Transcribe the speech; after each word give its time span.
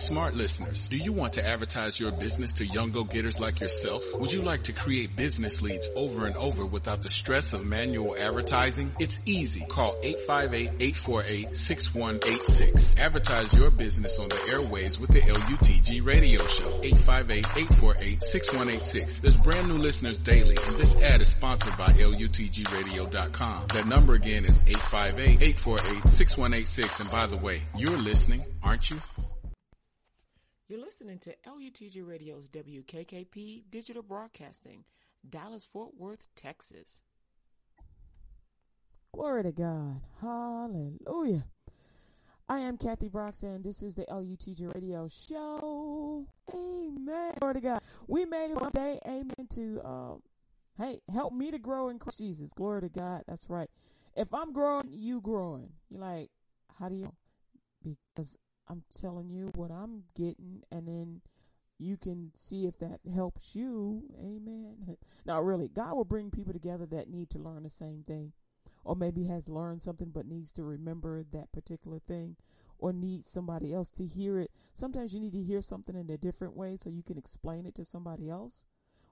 Smart 0.00 0.34
listeners, 0.34 0.88
do 0.88 0.96
you 0.96 1.12
want 1.12 1.34
to 1.34 1.46
advertise 1.46 2.00
your 2.00 2.10
business 2.10 2.54
to 2.54 2.64
young 2.64 2.90
go-getters 2.90 3.38
like 3.38 3.60
yourself? 3.60 4.02
Would 4.18 4.32
you 4.32 4.40
like 4.40 4.62
to 4.62 4.72
create 4.72 5.14
business 5.14 5.60
leads 5.60 5.90
over 5.94 6.26
and 6.26 6.34
over 6.36 6.64
without 6.64 7.02
the 7.02 7.10
stress 7.10 7.52
of 7.52 7.66
manual 7.66 8.16
advertising? 8.18 8.92
It's 8.98 9.20
easy. 9.26 9.66
Call 9.68 9.94
858-848-6186. 10.02 12.98
Advertise 12.98 13.52
your 13.52 13.70
business 13.70 14.18
on 14.18 14.30
the 14.30 14.40
airways 14.48 14.98
with 14.98 15.10
the 15.10 15.20
LUTG 15.20 16.02
radio 16.04 16.46
show. 16.46 16.70
858-848-6186. 16.80 19.20
There's 19.20 19.36
brand 19.36 19.68
new 19.68 19.76
listeners 19.76 20.18
daily 20.18 20.56
and 20.66 20.76
this 20.76 20.96
ad 20.96 21.20
is 21.20 21.28
sponsored 21.28 21.76
by 21.76 21.92
LUTGradio.com. 21.92 23.66
That 23.74 23.86
number 23.86 24.14
again 24.14 24.46
is 24.46 24.60
858-848-6186 24.60 27.00
and 27.00 27.10
by 27.10 27.26
the 27.26 27.36
way, 27.36 27.64
you're 27.76 27.98
listening, 27.98 28.42
aren't 28.62 28.90
you? 28.90 28.96
You're 30.70 30.78
listening 30.78 31.18
to 31.18 31.34
LUTG 31.48 32.06
Radio's 32.06 32.48
WKKP 32.48 33.64
Digital 33.72 34.04
Broadcasting, 34.04 34.84
Dallas 35.28 35.64
Fort 35.64 35.96
Worth, 35.98 36.28
Texas. 36.36 37.02
Glory 39.12 39.42
to 39.42 39.50
God. 39.50 40.00
Hallelujah. 40.20 41.44
I 42.48 42.60
am 42.60 42.76
Kathy 42.76 43.08
Brox, 43.08 43.42
and 43.42 43.64
this 43.64 43.82
is 43.82 43.96
the 43.96 44.04
LUTG 44.04 44.72
Radio 44.72 45.08
Show. 45.08 46.28
Amen. 46.54 47.34
Glory 47.40 47.54
to 47.54 47.60
God. 47.60 47.80
We 48.06 48.24
made 48.24 48.52
it 48.52 48.60
one 48.60 48.70
day. 48.70 49.00
Amen. 49.04 49.48
To 49.54 49.80
um, 49.84 50.22
hey, 50.78 51.00
help 51.12 51.32
me 51.32 51.50
to 51.50 51.58
grow 51.58 51.88
in 51.88 51.98
Christ 51.98 52.18
Jesus. 52.18 52.52
Glory 52.52 52.82
to 52.82 52.88
God. 52.88 53.24
That's 53.26 53.50
right. 53.50 53.70
If 54.14 54.32
I'm 54.32 54.52
growing, 54.52 54.86
you 54.92 55.20
growing. 55.20 55.70
You're 55.90 56.00
like, 56.00 56.30
how 56.78 56.88
do 56.88 56.94
you? 56.94 57.12
Because 58.14 58.38
I'm 58.70 58.84
telling 58.94 59.30
you 59.30 59.50
what 59.56 59.72
I'm 59.72 60.04
getting, 60.14 60.62
and 60.70 60.86
then 60.86 61.22
you 61.78 61.96
can 61.96 62.30
see 62.34 62.66
if 62.66 62.78
that 62.78 63.00
helps 63.12 63.56
you. 63.56 64.04
Amen. 64.18 64.96
Now, 65.26 65.40
really, 65.40 65.68
God 65.68 65.94
will 65.94 66.04
bring 66.04 66.30
people 66.30 66.52
together 66.52 66.86
that 66.86 67.10
need 67.10 67.28
to 67.30 67.38
learn 67.38 67.62
the 67.62 67.70
same 67.70 68.04
thing, 68.06 68.32
or 68.84 68.96
maybe 68.96 69.24
has 69.24 69.48
learned 69.48 69.82
something 69.82 70.10
but 70.10 70.26
needs 70.26 70.50
to 70.52 70.64
remember 70.64 71.24
that 71.32 71.52
particular 71.52 71.98
thing, 71.98 72.36
or 72.78 72.92
needs 72.92 73.28
somebody 73.28 73.72
else 73.72 73.90
to 73.90 74.06
hear 74.06 74.38
it. 74.38 74.50
Sometimes 74.72 75.12
you 75.14 75.20
need 75.20 75.34
to 75.34 75.42
hear 75.42 75.60
something 75.60 75.94
in 75.94 76.08
a 76.08 76.16
different 76.16 76.56
way 76.56 76.76
so 76.76 76.88
you 76.88 77.02
can 77.02 77.18
explain 77.18 77.66
it 77.66 77.74
to 77.74 77.84
somebody 77.84 78.30
else, 78.30 78.64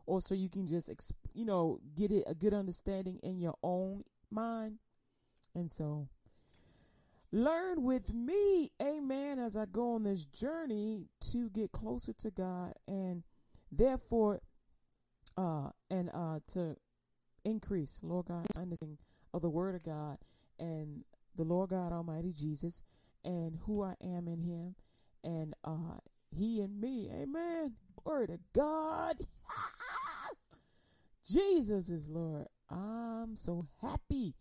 or 0.06 0.20
so 0.20 0.34
you 0.34 0.48
can 0.48 0.66
just, 0.66 0.88
exp- 0.88 1.12
you 1.34 1.44
know, 1.44 1.78
get 1.94 2.10
it 2.10 2.24
a 2.26 2.34
good 2.34 2.54
understanding 2.54 3.18
in 3.22 3.38
your 3.38 3.56
own 3.62 4.04
mind. 4.30 4.78
And 5.54 5.70
so 5.70 6.08
Learn 7.30 7.82
with 7.82 8.14
me, 8.14 8.70
amen, 8.80 9.38
as 9.38 9.54
I 9.56 9.66
go 9.66 9.94
on 9.94 10.02
this 10.04 10.24
journey 10.24 11.08
to 11.32 11.50
get 11.50 11.72
closer 11.72 12.14
to 12.14 12.30
God 12.30 12.72
and 12.86 13.22
therefore 13.70 14.40
uh 15.36 15.68
and 15.90 16.10
uh 16.14 16.40
to 16.54 16.76
increase, 17.44 18.00
Lord 18.02 18.26
God, 18.26 18.46
understanding 18.56 18.98
of 19.34 19.42
the 19.42 19.50
word 19.50 19.74
of 19.74 19.82
God 19.82 20.18
and 20.58 21.04
the 21.36 21.44
Lord 21.44 21.70
God 21.70 21.92
Almighty 21.92 22.32
Jesus 22.32 22.82
and 23.24 23.58
who 23.66 23.82
I 23.82 23.94
am 24.02 24.26
in 24.26 24.42
him 24.42 24.74
and 25.22 25.54
uh 25.64 25.98
he 26.30 26.62
and 26.62 26.80
me. 26.80 27.10
Amen. 27.12 27.74
Glory 28.02 28.28
to 28.28 28.38
God. 28.54 29.18
Jesus 31.30 31.90
is 31.90 32.08
Lord. 32.08 32.46
I'm 32.70 33.36
so 33.36 33.66
happy 33.82 34.34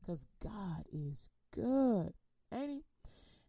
because 0.00 0.26
God 0.42 0.84
is 0.90 1.28
good. 1.54 2.14
Ain't 2.52 2.70
he? 2.70 2.82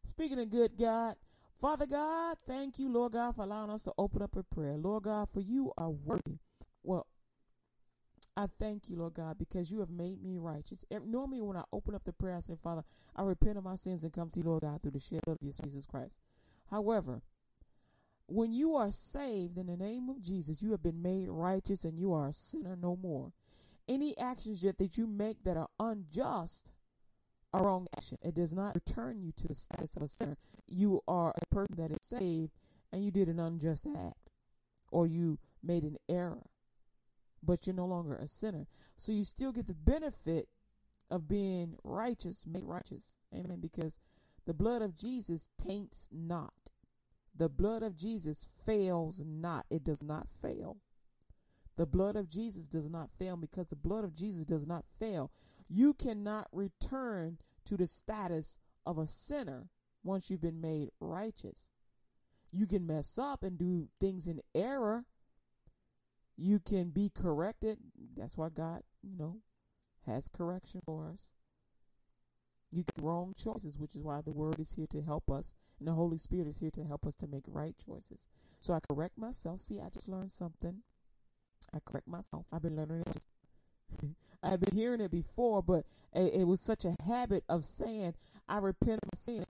Speaking 0.03 0.39
of 0.39 0.49
good 0.49 0.77
God, 0.77 1.15
Father 1.59 1.85
God, 1.85 2.37
thank 2.47 2.79
you, 2.79 2.91
Lord 2.91 3.13
God, 3.13 3.35
for 3.35 3.43
allowing 3.43 3.69
us 3.69 3.83
to 3.83 3.93
open 3.97 4.21
up 4.21 4.35
a 4.35 4.43
prayer. 4.43 4.77
Lord 4.77 5.03
God, 5.03 5.29
for 5.31 5.41
you 5.41 5.71
are 5.77 5.89
worthy. 5.91 6.39
Well, 6.83 7.05
I 8.35 8.47
thank 8.59 8.89
you, 8.89 8.95
Lord 8.95 9.13
God, 9.13 9.37
because 9.37 9.71
you 9.71 9.79
have 9.81 9.89
made 9.89 10.23
me 10.23 10.37
righteous. 10.37 10.85
Normally, 11.05 11.41
when 11.41 11.57
I 11.57 11.63
open 11.71 11.93
up 11.93 12.03
the 12.05 12.13
prayer, 12.13 12.37
I 12.37 12.39
say, 12.39 12.55
Father, 12.61 12.83
I 13.15 13.23
repent 13.23 13.57
of 13.57 13.63
my 13.63 13.75
sins 13.75 14.03
and 14.03 14.13
come 14.13 14.29
to 14.31 14.39
you, 14.39 14.45
Lord 14.45 14.61
God, 14.61 14.81
through 14.81 14.91
the 14.91 14.99
shed 14.99 15.19
of 15.27 15.37
your 15.41 15.51
Jesus 15.51 15.85
Christ. 15.85 16.17
However, 16.71 17.21
when 18.27 18.53
you 18.53 18.75
are 18.75 18.89
saved 18.89 19.57
in 19.57 19.67
the 19.67 19.75
name 19.75 20.09
of 20.09 20.21
Jesus, 20.21 20.61
you 20.61 20.71
have 20.71 20.81
been 20.81 21.01
made 21.01 21.27
righteous 21.29 21.83
and 21.83 21.99
you 21.99 22.13
are 22.13 22.29
a 22.29 22.33
sinner 22.33 22.77
no 22.81 22.95
more. 22.95 23.33
Any 23.87 24.17
actions 24.17 24.63
yet 24.63 24.77
that 24.77 24.97
you 24.97 25.05
make 25.05 25.43
that 25.43 25.57
are 25.57 25.67
unjust, 25.79 26.71
a 27.53 27.61
wrong 27.61 27.87
action. 27.95 28.17
It 28.21 28.35
does 28.35 28.53
not 28.53 28.75
return 28.75 29.19
you 29.21 29.31
to 29.33 29.47
the 29.47 29.55
status 29.55 29.95
of 29.95 30.03
a 30.03 30.07
sinner. 30.07 30.37
You 30.67 31.01
are 31.07 31.33
a 31.35 31.53
person 31.53 31.75
that 31.77 31.91
is 31.91 31.99
saved 32.01 32.51
and 32.91 33.03
you 33.03 33.11
did 33.11 33.27
an 33.27 33.39
unjust 33.39 33.87
act 33.95 34.29
or 34.91 35.07
you 35.07 35.39
made 35.63 35.83
an 35.83 35.97
error, 36.09 36.43
but 37.43 37.65
you're 37.65 37.75
no 37.75 37.85
longer 37.85 38.15
a 38.15 38.27
sinner. 38.27 38.67
So 38.97 39.11
you 39.11 39.23
still 39.23 39.51
get 39.51 39.67
the 39.67 39.73
benefit 39.73 40.47
of 41.09 41.27
being 41.27 41.75
righteous, 41.83 42.45
made 42.47 42.63
righteous. 42.63 43.13
Amen. 43.33 43.59
Because 43.61 43.99
the 44.45 44.53
blood 44.53 44.81
of 44.81 44.95
Jesus 44.95 45.49
taints 45.57 46.07
not. 46.11 46.53
The 47.35 47.49
blood 47.49 47.83
of 47.83 47.95
Jesus 47.95 48.47
fails 48.65 49.21
not. 49.25 49.65
It 49.69 49.83
does 49.83 50.03
not 50.03 50.27
fail. 50.29 50.77
The 51.77 51.85
blood 51.85 52.15
of 52.15 52.29
Jesus 52.29 52.67
does 52.67 52.89
not 52.89 53.09
fail 53.17 53.37
because 53.37 53.67
the 53.67 53.75
blood 53.75 54.03
of 54.03 54.13
Jesus 54.13 54.43
does 54.43 54.67
not 54.67 54.85
fail 54.99 55.31
you 55.71 55.93
cannot 55.93 56.47
return 56.51 57.37
to 57.65 57.77
the 57.77 57.87
status 57.87 58.57
of 58.85 58.97
a 58.97 59.07
sinner 59.07 59.69
once 60.03 60.29
you've 60.29 60.41
been 60.41 60.59
made 60.59 60.89
righteous. 60.99 61.69
You 62.51 62.67
can 62.67 62.85
mess 62.85 63.17
up 63.17 63.43
and 63.43 63.57
do 63.57 63.87
things 63.99 64.27
in 64.27 64.41
error. 64.53 65.05
You 66.35 66.59
can 66.59 66.89
be 66.89 67.09
corrected. 67.09 67.77
That's 68.17 68.37
why 68.37 68.49
God, 68.49 68.81
you 69.01 69.17
know, 69.17 69.37
has 70.05 70.27
correction 70.27 70.81
for 70.85 71.09
us. 71.09 71.29
You 72.69 72.83
get 72.83 73.03
wrong 73.03 73.33
choices, 73.37 73.77
which 73.77 73.95
is 73.95 74.01
why 74.01 74.21
the 74.21 74.31
Word 74.31 74.59
is 74.59 74.73
here 74.73 74.87
to 74.87 75.01
help 75.01 75.29
us, 75.29 75.53
and 75.79 75.87
the 75.87 75.93
Holy 75.93 76.17
Spirit 76.17 76.47
is 76.47 76.59
here 76.59 76.71
to 76.71 76.85
help 76.85 77.05
us 77.05 77.15
to 77.15 77.27
make 77.27 77.43
right 77.47 77.75
choices. 77.85 78.25
So 78.59 78.73
I 78.73 78.79
correct 78.79 79.17
myself. 79.17 79.61
See, 79.61 79.79
I 79.79 79.89
just 79.89 80.09
learned 80.09 80.31
something. 80.31 80.83
I 81.73 81.79
correct 81.85 82.07
myself. 82.07 82.45
I've 82.51 82.61
been 82.61 82.75
learning 82.75 83.03
I've 84.43 84.59
been 84.59 84.75
hearing 84.75 85.01
it 85.01 85.11
before, 85.11 85.61
but 85.61 85.85
it, 86.13 86.33
it, 86.33 86.43
was 86.47 86.61
such 86.61 86.83
a 86.85 86.95
habit 87.05 87.43
of 87.47 87.63
saying, 87.63 88.15
I 88.49 88.57
repent 88.57 88.99
of 89.03 89.09
my 89.13 89.17
sins. 89.17 89.45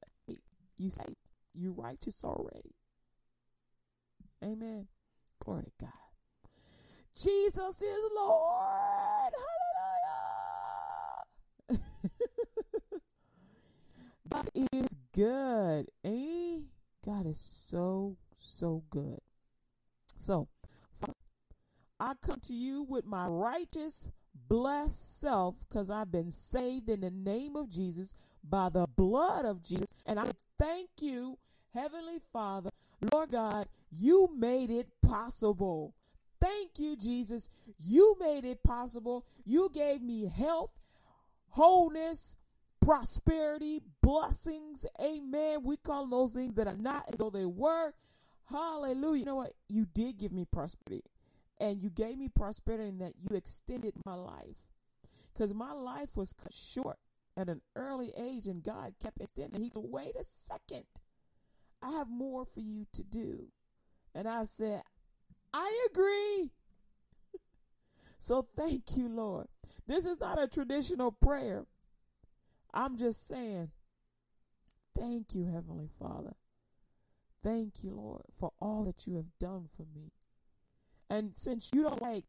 You 0.77 0.89
say, 0.89 1.15
you 1.53 1.71
righteous 1.71 2.23
already. 2.23 2.75
Amen. 4.43 4.87
Glory 5.43 5.63
to 5.63 5.71
God. 5.79 5.91
Jesus 7.15 7.81
is 7.81 8.03
Lord. 8.15 9.31
Hallelujah. 11.69 11.83
God 14.29 14.49
is 14.73 14.95
good. 15.13 15.87
Eh? 16.03 16.59
God 17.05 17.27
is 17.27 17.39
so, 17.39 18.17
so 18.39 18.83
good. 18.89 19.19
So, 20.17 20.47
I 21.99 22.13
come 22.25 22.39
to 22.47 22.53
you 22.53 22.83
with 22.83 23.05
my 23.05 23.27
righteous 23.27 24.09
blessed 24.47 25.19
self 25.19 25.55
because 25.67 25.89
I've 25.89 26.11
been 26.11 26.31
saved 26.31 26.89
in 26.89 27.01
the 27.01 27.11
name 27.11 27.55
of 27.55 27.69
Jesus 27.69 28.13
by 28.43 28.69
the 28.69 28.87
blood 28.87 29.45
of 29.45 29.63
Jesus. 29.63 29.93
And 30.05 30.19
I 30.19 30.31
thank 30.57 30.89
you, 30.99 31.37
Heavenly 31.73 32.19
Father, 32.33 32.69
Lord 33.11 33.31
God, 33.31 33.67
you 33.91 34.29
made 34.37 34.69
it 34.69 34.87
possible. 35.01 35.95
Thank 36.39 36.79
you, 36.79 36.95
Jesus. 36.95 37.49
You 37.79 38.15
made 38.19 38.45
it 38.45 38.63
possible. 38.63 39.25
You 39.45 39.69
gave 39.73 40.01
me 40.01 40.27
health, 40.27 40.71
wholeness, 41.49 42.35
prosperity, 42.81 43.81
blessings. 44.01 44.85
Amen. 44.99 45.63
We 45.63 45.77
call 45.77 46.07
those 46.07 46.33
things 46.33 46.55
that 46.55 46.67
are 46.67 46.77
not 46.77 47.05
as 47.09 47.15
though 47.17 47.29
they 47.29 47.45
were. 47.45 47.93
Hallelujah. 48.49 49.19
You 49.19 49.25
know 49.25 49.35
what? 49.35 49.53
You 49.69 49.85
did 49.85 50.17
give 50.17 50.31
me 50.31 50.45
prosperity 50.45 51.03
and 51.61 51.79
you 51.83 51.91
gave 51.91 52.17
me 52.17 52.27
prosperity 52.27 52.89
and 52.89 52.99
that 52.99 53.13
you 53.21 53.37
extended 53.37 53.93
my 54.03 54.15
life. 54.15 54.65
Because 55.31 55.53
my 55.53 55.71
life 55.71 56.17
was 56.17 56.33
cut 56.33 56.53
short 56.53 56.97
at 57.37 57.49
an 57.49 57.61
early 57.75 58.11
age 58.17 58.47
and 58.47 58.63
God 58.63 58.95
kept 59.01 59.21
it 59.21 59.25
extending. 59.25 59.61
He 59.61 59.69
said, 59.69 59.83
wait 59.85 60.15
a 60.19 60.23
second. 60.27 60.85
I 61.81 61.91
have 61.91 62.09
more 62.09 62.45
for 62.45 62.61
you 62.61 62.87
to 62.93 63.03
do. 63.03 63.49
And 64.15 64.27
I 64.27 64.43
said, 64.43 64.81
I 65.53 65.87
agree. 65.91 66.49
so 68.17 68.47
thank 68.57 68.97
you, 68.97 69.07
Lord. 69.07 69.45
This 69.85 70.05
is 70.05 70.19
not 70.19 70.41
a 70.41 70.47
traditional 70.47 71.11
prayer. 71.11 71.65
I'm 72.73 72.97
just 72.97 73.27
saying, 73.27 73.69
thank 74.97 75.35
you, 75.35 75.45
Heavenly 75.45 75.89
Father. 75.99 76.33
Thank 77.43 77.83
you, 77.83 77.91
Lord, 77.91 78.23
for 78.35 78.51
all 78.59 78.83
that 78.85 79.05
you 79.05 79.15
have 79.15 79.37
done 79.39 79.67
for 79.75 79.83
me. 79.95 80.11
And 81.11 81.35
since 81.35 81.71
you 81.73 81.83
don't 81.83 82.01
like 82.01 82.23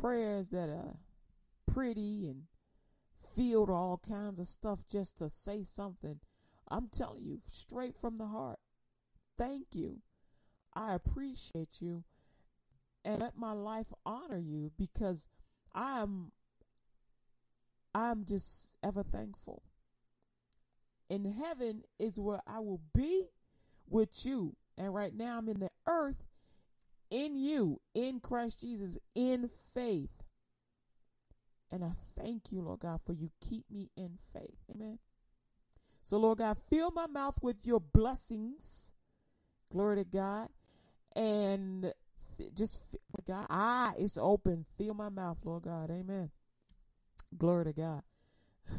prayers 0.00 0.48
that 0.48 0.70
are 0.70 0.96
pretty 1.70 2.26
and 2.26 2.44
filled 3.36 3.68
all 3.68 4.00
kinds 4.08 4.40
of 4.40 4.46
stuff 4.46 4.78
just 4.90 5.18
to 5.18 5.28
say 5.28 5.62
something, 5.62 6.20
I'm 6.70 6.88
telling 6.88 7.26
you 7.26 7.40
straight 7.52 7.94
from 7.94 8.16
the 8.16 8.28
heart. 8.28 8.58
thank 9.36 9.66
you. 9.74 9.98
I 10.74 10.94
appreciate 10.94 11.80
you. 11.80 12.04
And 13.04 13.20
let 13.20 13.36
my 13.36 13.52
life 13.52 13.92
honor 14.06 14.38
you 14.38 14.72
because 14.78 15.28
I 15.74 16.00
am 16.00 16.32
I'm 17.94 18.24
just 18.24 18.72
ever 18.82 19.02
thankful. 19.02 19.62
In 21.10 21.34
heaven 21.34 21.82
is 21.98 22.18
where 22.18 22.40
I 22.46 22.60
will 22.60 22.80
be 22.94 23.26
with 23.86 24.24
you. 24.24 24.56
And 24.78 24.94
right 24.94 25.14
now 25.14 25.36
I'm 25.36 25.50
in 25.50 25.60
the 25.60 25.70
earth 25.86 26.25
in 27.10 27.36
you, 27.36 27.80
in 27.94 28.20
Christ 28.20 28.60
Jesus, 28.60 28.98
in 29.14 29.50
faith. 29.74 30.10
And 31.70 31.84
I 31.84 31.92
thank 32.16 32.52
you, 32.52 32.62
Lord 32.62 32.80
God, 32.80 33.00
for 33.04 33.12
you 33.12 33.30
keep 33.40 33.64
me 33.70 33.90
in 33.96 34.18
faith. 34.32 34.58
Amen. 34.74 34.98
So, 36.02 36.18
Lord 36.18 36.38
God, 36.38 36.56
fill 36.70 36.92
my 36.92 37.06
mouth 37.06 37.38
with 37.42 37.56
your 37.64 37.80
blessings. 37.80 38.92
Glory 39.72 39.96
to 39.96 40.04
God. 40.04 40.48
And 41.16 41.92
just, 42.54 42.78
God, 43.26 43.46
ah, 43.50 43.92
it's 43.98 44.16
open. 44.16 44.66
Fill 44.78 44.94
my 44.94 45.08
mouth, 45.08 45.38
Lord 45.44 45.64
God. 45.64 45.90
Amen. 45.90 46.30
Glory 47.36 47.64
to 47.64 47.72
God. 47.72 48.02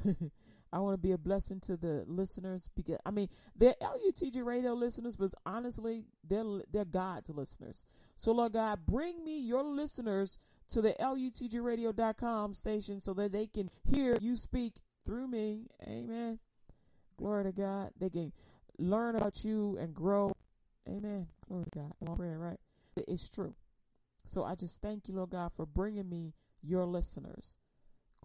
I 0.72 0.80
want 0.80 0.94
to 0.94 0.98
be 0.98 1.12
a 1.12 1.18
blessing 1.18 1.60
to 1.62 1.78
the 1.78 2.04
listeners 2.08 2.70
because 2.76 2.98
I 3.06 3.12
mean 3.12 3.30
they're 3.56 3.76
LUTG 3.82 4.44
radio 4.44 4.74
listeners, 4.74 5.16
but 5.16 5.34
honestly 5.46 6.06
they're 6.28 6.44
they're 6.72 6.86
God's 6.86 7.30
listeners. 7.30 7.86
So 8.16 8.32
Lord 8.32 8.54
God, 8.54 8.86
bring 8.86 9.24
me 9.24 9.40
your 9.40 9.64
listeners 9.64 10.38
to 10.70 10.82
the 10.82 10.96
LUTGRadio.com 11.00 12.54
station 12.54 13.00
so 13.00 13.14
that 13.14 13.32
they 13.32 13.48
can 13.48 13.70
hear 13.90 14.18
you 14.20 14.36
speak 14.36 14.74
through 15.06 15.28
me. 15.28 15.68
Amen. 15.84 16.40
Glory 17.18 17.46
to 17.46 17.52
God. 17.52 17.92
They 18.00 18.10
can 18.10 18.34
learn 18.78 19.16
about 19.16 19.44
you 19.44 19.78
and 19.80 19.94
grow. 19.94 20.34
Amen. 20.88 21.28
Glory 21.48 21.64
to 21.66 21.80
God. 21.80 21.92
Long 22.02 22.18
prayer, 22.18 22.38
right? 22.38 22.60
It's 22.96 23.30
true. 23.30 23.56
So 24.24 24.44
I 24.44 24.56
just 24.56 24.82
thank 24.82 25.08
you, 25.08 25.16
Lord 25.16 25.30
God, 25.30 25.52
for 25.56 25.66
bringing 25.66 26.10
me 26.10 26.34
your 26.62 26.86
listeners. 26.86 27.56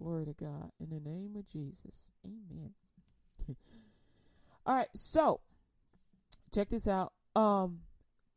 Glory 0.02 0.24
to 0.26 0.32
God. 0.32 0.70
In 0.80 0.90
the 0.90 0.98
name 0.98 1.36
of 1.36 1.46
Jesus. 1.46 2.10
Amen. 2.24 2.70
All 4.66 4.74
right, 4.74 4.88
so 4.94 5.40
check 6.52 6.70
this 6.70 6.88
out. 6.88 7.12
Um 7.36 7.80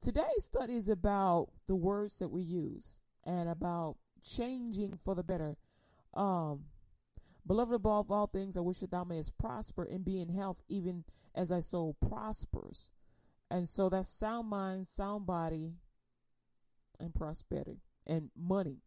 today's 0.01 0.43
study 0.43 0.75
is 0.75 0.89
about 0.89 1.47
the 1.67 1.75
words 1.75 2.19
that 2.19 2.29
we 2.29 2.43
use 2.43 2.97
and 3.23 3.49
about 3.49 3.97
changing 4.23 4.99
for 5.03 5.15
the 5.15 5.23
better. 5.23 5.57
Um 6.13 6.65
Beloved 7.47 7.75
above 7.75 8.09
all 8.09 8.25
things, 8.25 8.57
I 8.57 8.61
wish 8.61 8.79
that 8.79 8.89
thou 8.89 9.03
mayest 9.03 9.37
prosper 9.37 9.83
and 9.83 10.03
be 10.03 10.19
in 10.19 10.29
health, 10.29 10.63
even 10.67 11.03
as 11.35 11.49
thy 11.49 11.59
soul 11.59 11.95
prospers. 12.01 12.89
And 13.51 13.69
so 13.69 13.87
that's 13.87 14.09
sound 14.09 14.49
mind, 14.49 14.87
sound 14.87 15.27
body, 15.27 15.73
and 16.99 17.13
prosperity 17.13 17.81
and 18.07 18.31
money 18.35 18.79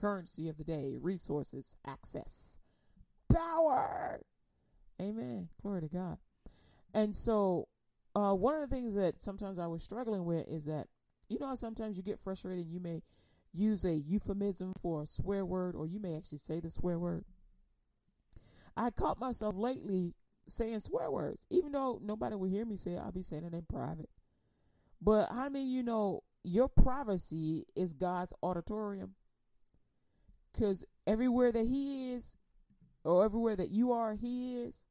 currency 0.00 0.48
of 0.48 0.56
the 0.58 0.64
day, 0.64 0.96
resources, 1.00 1.76
access, 1.86 2.58
power. 3.32 4.20
Amen. 5.00 5.48
Glory 5.62 5.82
to 5.82 5.88
God. 5.88 6.18
And 6.94 7.14
so, 7.14 7.68
uh, 8.14 8.32
one 8.32 8.54
of 8.54 8.68
the 8.68 8.74
things 8.74 8.94
that 8.94 9.20
sometimes 9.20 9.58
I 9.58 9.66
was 9.66 9.82
struggling 9.82 10.24
with 10.24 10.48
is 10.48 10.64
that, 10.64 10.86
you 11.28 11.38
know, 11.38 11.54
sometimes 11.54 11.96
you 11.96 12.02
get 12.02 12.18
frustrated 12.18 12.64
and 12.64 12.72
you 12.72 12.80
may 12.80 13.02
use 13.52 13.84
a 13.84 13.94
euphemism 13.94 14.72
for 14.80 15.02
a 15.02 15.06
swear 15.06 15.44
word, 15.44 15.74
or 15.74 15.86
you 15.86 16.00
may 16.00 16.16
actually 16.16 16.38
say 16.38 16.60
the 16.60 16.70
swear 16.70 16.98
word. 16.98 17.24
I 18.76 18.90
caught 18.90 19.18
myself 19.18 19.54
lately 19.56 20.14
saying 20.48 20.80
swear 20.80 21.10
words, 21.10 21.44
even 21.50 21.72
though 21.72 22.00
nobody 22.02 22.36
would 22.36 22.50
hear 22.50 22.64
me 22.64 22.76
say 22.76 22.92
it, 22.92 22.98
I'll 22.98 23.12
be 23.12 23.22
saying 23.22 23.44
it 23.44 23.54
in 23.54 23.62
private. 23.62 24.10
But 25.00 25.30
how 25.30 25.48
many 25.48 25.66
you 25.66 25.82
know 25.82 26.22
your 26.44 26.68
privacy 26.68 27.66
is 27.74 27.94
God's 27.94 28.32
auditorium? 28.42 29.14
Because 30.56 30.84
everywhere 31.06 31.52
that 31.52 31.66
He 31.66 32.14
is, 32.14 32.36
or 33.04 33.24
everywhere 33.24 33.56
that 33.56 33.70
you 33.70 33.92
are, 33.92 34.14
He 34.14 34.56
is. 34.56 34.82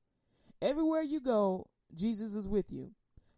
Everywhere 0.61 1.01
you 1.01 1.19
go, 1.19 1.67
Jesus 1.93 2.35
is 2.35 2.47
with 2.47 2.71
you. 2.71 2.91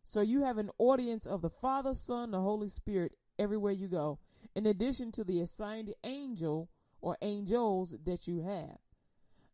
So 0.04 0.22
you 0.22 0.44
have 0.44 0.58
an 0.58 0.70
audience 0.78 1.26
of 1.26 1.42
the 1.42 1.50
Father, 1.50 1.94
Son, 1.94 2.32
the 2.32 2.42
Holy 2.42 2.70
Spirit 2.70 3.14
everywhere 3.40 3.74
you 3.74 3.88
go, 3.88 4.20
in 4.56 4.66
addition 4.66 5.12
to 5.14 5.24
the 5.24 5.40
assigned 5.42 5.94
angel 6.04 6.70
or 7.02 7.18
angels 7.22 7.96
that 8.06 8.28
you 8.28 8.42
have. 8.42 8.78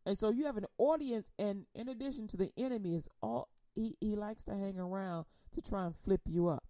And 0.06 0.18
so 0.18 0.30
you 0.30 0.44
have 0.46 0.56
an 0.56 0.66
audience, 0.78 1.30
and 1.38 1.64
in 1.74 1.88
addition 1.88 2.28
to 2.28 2.36
the 2.36 2.50
enemy, 2.56 2.94
is 2.94 3.08
all 3.22 3.48
he, 3.74 3.96
he 4.00 4.14
likes 4.14 4.44
to 4.44 4.52
hang 4.52 4.78
around 4.78 5.24
to 5.54 5.62
try 5.62 5.86
and 5.86 5.96
flip 5.96 6.22
you 6.26 6.48
up, 6.48 6.64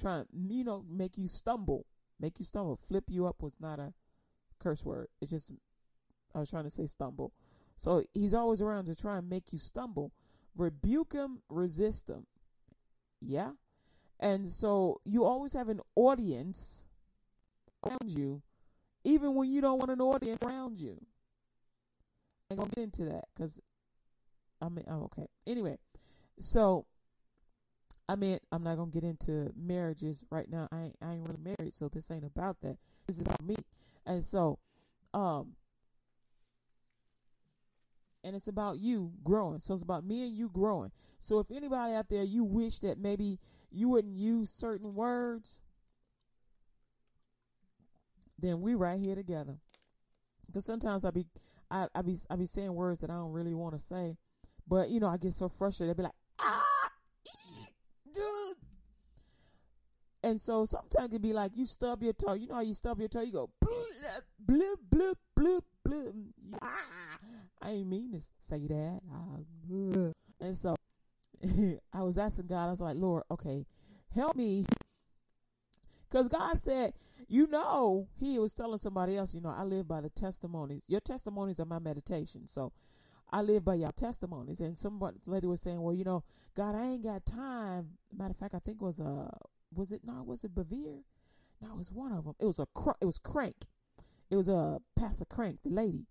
try 0.00 0.18
and 0.18 0.26
you 0.32 0.64
know 0.64 0.84
make 0.88 1.16
you 1.16 1.26
stumble, 1.26 1.86
make 2.20 2.38
you 2.38 2.44
stumble. 2.44 2.76
Flip 2.76 3.04
you 3.08 3.26
up 3.26 3.42
was 3.42 3.54
not 3.60 3.78
a 3.78 3.94
curse 4.62 4.84
word. 4.84 5.08
It's 5.20 5.30
just 5.30 5.52
I 6.34 6.40
was 6.40 6.50
trying 6.50 6.64
to 6.64 6.70
say 6.70 6.86
stumble. 6.86 7.32
So 7.76 8.04
he's 8.12 8.34
always 8.34 8.60
around 8.60 8.86
to 8.86 8.94
try 8.94 9.18
and 9.18 9.28
make 9.28 9.52
you 9.52 9.58
stumble. 9.58 10.12
Rebuke 10.56 11.12
him, 11.12 11.40
resist 11.48 12.08
him. 12.08 12.26
Yeah? 13.20 13.52
And 14.18 14.50
so 14.50 15.00
you 15.04 15.24
always 15.24 15.54
have 15.54 15.68
an 15.68 15.80
audience 15.96 16.84
around 17.84 18.10
you, 18.10 18.42
even 19.02 19.34
when 19.34 19.50
you 19.50 19.60
don't 19.60 19.78
want 19.78 19.90
an 19.90 20.00
audience 20.00 20.42
around 20.42 20.78
you. 20.78 21.00
I'm 22.50 22.58
gonna 22.58 22.70
get 22.70 22.84
into 22.84 23.04
that 23.06 23.24
because 23.34 23.60
I 24.60 24.68
mean, 24.68 24.84
oh, 24.90 25.04
okay. 25.04 25.28
Anyway, 25.46 25.78
so 26.38 26.84
I 28.10 28.16
mean, 28.16 28.40
I'm 28.50 28.64
not 28.64 28.76
gonna 28.76 28.90
get 28.90 29.04
into 29.04 29.52
marriages 29.56 30.24
right 30.30 30.50
now. 30.50 30.68
I 30.72 30.82
ain't, 30.82 30.96
I 31.00 31.12
ain't 31.12 31.28
really 31.28 31.54
married, 31.56 31.74
so 31.74 31.88
this 31.88 32.10
ain't 32.10 32.24
about 32.24 32.60
that. 32.62 32.76
This 33.06 33.16
is 33.16 33.22
about 33.22 33.42
me. 33.42 33.56
And 34.06 34.24
so, 34.24 34.58
um, 35.14 35.54
and 38.22 38.36
it's 38.36 38.48
about 38.48 38.78
you 38.78 39.12
growing. 39.24 39.60
So 39.60 39.74
it's 39.74 39.82
about 39.82 40.04
me 40.04 40.26
and 40.26 40.36
you 40.36 40.48
growing. 40.48 40.90
So 41.18 41.38
if 41.38 41.50
anybody 41.50 41.94
out 41.94 42.08
there, 42.08 42.22
you 42.22 42.44
wish 42.44 42.78
that 42.80 42.98
maybe 42.98 43.38
you 43.70 43.88
wouldn't 43.88 44.16
use 44.16 44.50
certain 44.50 44.94
words, 44.94 45.60
then 48.38 48.60
we 48.60 48.74
right 48.74 48.98
here 48.98 49.14
together. 49.14 49.58
Because 50.46 50.64
sometimes 50.64 51.04
I 51.04 51.10
be, 51.10 51.26
I, 51.70 51.88
I 51.94 52.02
be, 52.02 52.16
I 52.28 52.36
be 52.36 52.46
saying 52.46 52.74
words 52.74 53.00
that 53.00 53.10
I 53.10 53.14
don't 53.14 53.32
really 53.32 53.54
want 53.54 53.74
to 53.74 53.78
say, 53.78 54.16
but 54.66 54.90
you 54.90 55.00
know 55.00 55.08
I 55.08 55.16
get 55.16 55.32
so 55.32 55.48
frustrated. 55.48 55.94
I 55.94 55.96
be 55.96 56.02
like, 56.04 56.12
ah, 56.40 56.90
dude. 58.14 58.56
And 60.22 60.40
so 60.40 60.64
sometimes 60.64 61.14
it 61.14 61.22
be 61.22 61.32
like 61.32 61.52
you 61.54 61.66
stub 61.66 62.02
your 62.02 62.12
toe. 62.12 62.34
You 62.34 62.48
know 62.48 62.56
how 62.56 62.60
you 62.60 62.74
stub 62.74 62.98
your 62.98 63.08
toe? 63.08 63.22
You 63.22 63.32
go 63.32 63.50
bloop 64.44 64.76
bloop 64.88 65.14
bloop 65.38 65.62
bloop. 65.86 66.12
Ah, 66.62 67.18
I 67.62 67.70
ain't 67.70 67.88
mean 67.88 68.12
to 68.12 68.20
say 68.38 68.66
that. 68.66 69.00
Ah, 69.12 69.38
and 70.40 70.56
so 70.56 70.76
I 71.92 72.02
was 72.02 72.18
asking 72.18 72.46
God. 72.46 72.66
I 72.66 72.70
was 72.70 72.80
like, 72.80 72.96
Lord, 72.96 73.24
okay, 73.30 73.66
help 74.14 74.36
me, 74.36 74.66
because 76.08 76.28
God 76.28 76.56
said, 76.58 76.94
you 77.28 77.46
know, 77.46 78.08
He 78.18 78.38
was 78.38 78.52
telling 78.52 78.78
somebody 78.78 79.16
else, 79.16 79.34
you 79.34 79.40
know, 79.40 79.54
I 79.56 79.62
live 79.62 79.86
by 79.86 80.00
the 80.00 80.10
testimonies. 80.10 80.82
Your 80.88 81.00
testimonies 81.00 81.60
are 81.60 81.64
my 81.64 81.78
meditation. 81.78 82.46
So 82.46 82.72
I 83.30 83.42
live 83.42 83.64
by 83.64 83.74
your 83.74 83.92
testimonies. 83.92 84.60
And 84.60 84.76
somebody 84.76 85.18
lady 85.26 85.46
was 85.46 85.60
saying, 85.60 85.80
well, 85.80 85.94
you 85.94 86.04
know, 86.04 86.24
God, 86.56 86.74
I 86.74 86.86
ain't 86.86 87.04
got 87.04 87.24
time. 87.24 87.90
Matter 88.16 88.32
of 88.32 88.36
fact, 88.36 88.54
I 88.54 88.58
think 88.58 88.78
it 88.80 88.84
was 88.84 88.98
a 88.98 89.30
was 89.72 89.92
it 89.92 90.00
not 90.04 90.26
was 90.26 90.42
it 90.42 90.54
Bevere? 90.54 91.04
No, 91.60 91.72
it 91.72 91.76
was 91.78 91.92
one 91.92 92.12
of 92.12 92.24
them. 92.24 92.34
It 92.40 92.46
was 92.46 92.58
a 92.58 92.66
cr- 92.74 92.98
it 93.00 93.04
was 93.04 93.18
Crank. 93.18 93.66
It 94.30 94.36
was 94.36 94.48
a 94.48 94.56
uh, 94.56 94.78
Pastor 94.96 95.24
Crank, 95.24 95.58
the 95.62 95.70
lady, 95.70 96.06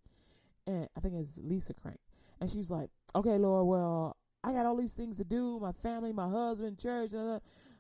and 0.67 0.88
I 0.95 0.99
think 0.99 1.15
it's 1.15 1.39
Lisa 1.41 1.73
Crank. 1.73 1.99
And 2.41 2.49
she 2.49 2.57
was 2.57 2.69
like, 2.69 2.89
"Okay, 3.15 3.38
Lord, 3.38 3.67
well, 3.67 4.17
I 4.43 4.51
got 4.51 4.65
all 4.65 4.75
these 4.75 4.93
things 4.93 5.17
to 5.17 5.23
do, 5.23 5.59
my 5.59 5.71
family, 5.71 6.11
my 6.11 6.29
husband, 6.29 6.79
church, 6.79 7.13
uh, 7.13 7.39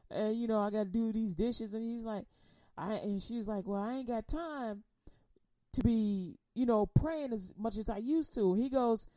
and 0.09 0.39
you 0.39 0.47
know, 0.47 0.59
I 0.59 0.69
got 0.69 0.83
to 0.83 0.89
do 0.89 1.11
these 1.11 1.35
dishes." 1.35 1.73
And 1.73 1.83
he's 1.83 2.05
like, 2.05 2.25
"I," 2.77 2.93
and 2.93 3.21
she's 3.21 3.47
like, 3.47 3.67
"Well, 3.67 3.81
I 3.81 3.95
ain't 3.95 4.07
got 4.07 4.27
time 4.27 4.83
to 5.73 5.83
be, 5.83 6.37
you 6.55 6.65
know, 6.65 6.85
praying 6.85 7.33
as 7.33 7.53
much 7.57 7.77
as 7.77 7.89
I 7.89 7.97
used 7.97 8.33
to." 8.35 8.53
He 8.53 8.69
goes, 8.69 9.07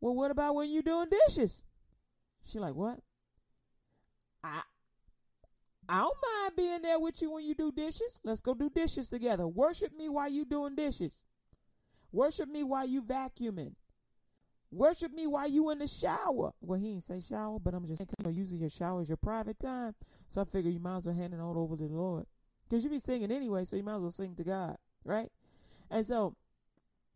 "Well, 0.00 0.14
what 0.14 0.30
about 0.30 0.54
when 0.54 0.70
you're 0.70 0.82
doing 0.82 1.08
dishes?" 1.26 1.64
She 2.46 2.58
like, 2.58 2.74
"What?" 2.74 3.00
I 5.88 6.00
don't 6.00 6.16
mind 6.22 6.56
being 6.56 6.82
there 6.82 6.98
with 6.98 7.20
you 7.20 7.32
when 7.32 7.44
you 7.44 7.54
do 7.54 7.72
dishes. 7.72 8.20
Let's 8.22 8.40
go 8.40 8.54
do 8.54 8.70
dishes 8.70 9.08
together. 9.08 9.46
Worship 9.46 9.96
me 9.96 10.08
while 10.08 10.30
you 10.30 10.44
doing 10.44 10.74
dishes. 10.74 11.24
Worship 12.12 12.48
me 12.48 12.62
while 12.62 12.86
you 12.86 13.02
vacuuming. 13.02 13.74
Worship 14.70 15.12
me 15.12 15.26
while 15.26 15.48
you 15.48 15.70
in 15.70 15.78
the 15.78 15.86
shower. 15.86 16.52
Well, 16.60 16.80
he 16.80 16.88
didn't 16.88 17.04
say 17.04 17.20
shower, 17.20 17.58
but 17.58 17.74
I'm 17.74 17.86
just 17.86 17.98
saying, 17.98 18.08
you 18.18 18.24
know, 18.24 18.30
using 18.30 18.58
your 18.58 18.70
shower 18.70 19.02
as 19.02 19.08
your 19.08 19.16
private 19.16 19.58
time. 19.58 19.94
So 20.28 20.40
I 20.40 20.44
figure 20.44 20.70
you 20.70 20.80
might 20.80 20.96
as 20.96 21.06
well 21.06 21.14
hand 21.14 21.34
it 21.34 21.40
all 21.40 21.58
over 21.58 21.76
to 21.76 21.86
the 21.86 21.94
Lord. 21.94 22.26
Because 22.68 22.82
you 22.82 22.90
be 22.90 22.98
singing 22.98 23.30
anyway, 23.30 23.64
so 23.64 23.76
you 23.76 23.82
might 23.82 23.96
as 23.96 24.02
well 24.02 24.10
sing 24.10 24.34
to 24.36 24.44
God, 24.44 24.76
right? 25.04 25.30
And 25.90 26.04
so, 26.04 26.34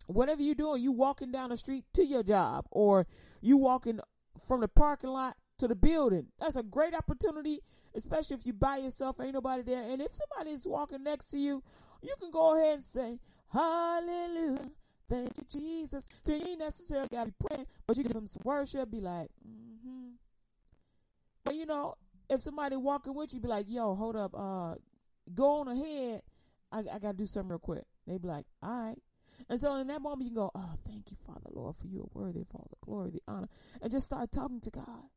whatever 0.06 0.42
you're 0.42 0.54
doing, 0.54 0.82
you 0.82 0.92
walking 0.92 1.32
down 1.32 1.50
the 1.50 1.56
street 1.56 1.84
to 1.94 2.04
your 2.04 2.22
job, 2.22 2.66
or 2.70 3.06
you 3.40 3.56
walking 3.56 4.00
from 4.46 4.60
the 4.60 4.68
parking 4.68 5.10
lot 5.10 5.36
to 5.58 5.66
the 5.66 5.74
building. 5.74 6.26
That's 6.38 6.56
a 6.56 6.62
great 6.62 6.94
opportunity, 6.94 7.60
especially 7.94 8.36
if 8.36 8.46
you 8.46 8.52
by 8.52 8.78
yourself, 8.78 9.16
ain't 9.20 9.34
nobody 9.34 9.62
there. 9.62 9.82
And 9.82 10.00
if 10.00 10.14
somebody 10.14 10.50
is 10.50 10.66
walking 10.66 11.02
next 11.02 11.30
to 11.30 11.38
you, 11.38 11.62
you 12.02 12.14
can 12.20 12.30
go 12.30 12.56
ahead 12.56 12.74
and 12.74 12.82
say, 12.82 13.18
Hallelujah. 13.52 14.70
Thank 15.08 15.32
you, 15.38 15.44
Jesus. 15.50 16.06
So 16.20 16.34
you 16.34 16.46
ain't 16.46 16.58
necessarily 16.58 17.08
got 17.10 17.24
to 17.24 17.30
be 17.30 17.34
praying, 17.48 17.66
but 17.86 17.96
you 17.96 18.02
can 18.02 18.12
give 18.12 18.20
them 18.20 18.26
some 18.26 18.42
worship, 18.44 18.90
be 18.90 19.00
like, 19.00 19.30
mm-hmm. 19.46 20.10
But 21.44 21.54
you 21.54 21.64
know, 21.64 21.94
if 22.28 22.42
somebody 22.42 22.76
walking 22.76 23.14
with 23.14 23.32
you, 23.32 23.40
be 23.40 23.48
like, 23.48 23.66
yo, 23.68 23.94
hold 23.94 24.16
up, 24.16 24.34
uh, 24.36 24.74
go 25.34 25.60
on 25.60 25.68
ahead. 25.68 26.22
I, 26.70 26.80
I 26.80 26.98
got 26.98 27.12
to 27.12 27.16
do 27.16 27.26
something 27.26 27.48
real 27.48 27.58
quick. 27.58 27.84
They 28.06 28.18
be 28.18 28.28
like, 28.28 28.44
all 28.62 28.70
right. 28.70 28.98
And 29.48 29.58
so 29.58 29.76
in 29.76 29.86
that 29.86 30.02
moment, 30.02 30.24
you 30.24 30.28
can 30.28 30.36
go, 30.36 30.50
oh, 30.54 30.74
thank 30.86 31.10
you, 31.10 31.16
Father, 31.26 31.48
Lord, 31.50 31.76
for 31.76 31.86
you 31.86 32.00
are 32.02 32.20
worthy 32.20 32.40
of 32.40 32.48
all 32.52 32.68
the 32.68 32.76
glory, 32.84 33.10
the 33.10 33.22
honor. 33.26 33.48
And 33.80 33.90
just 33.90 34.06
start 34.06 34.30
talking 34.30 34.60
to 34.60 34.70
God. 34.70 35.08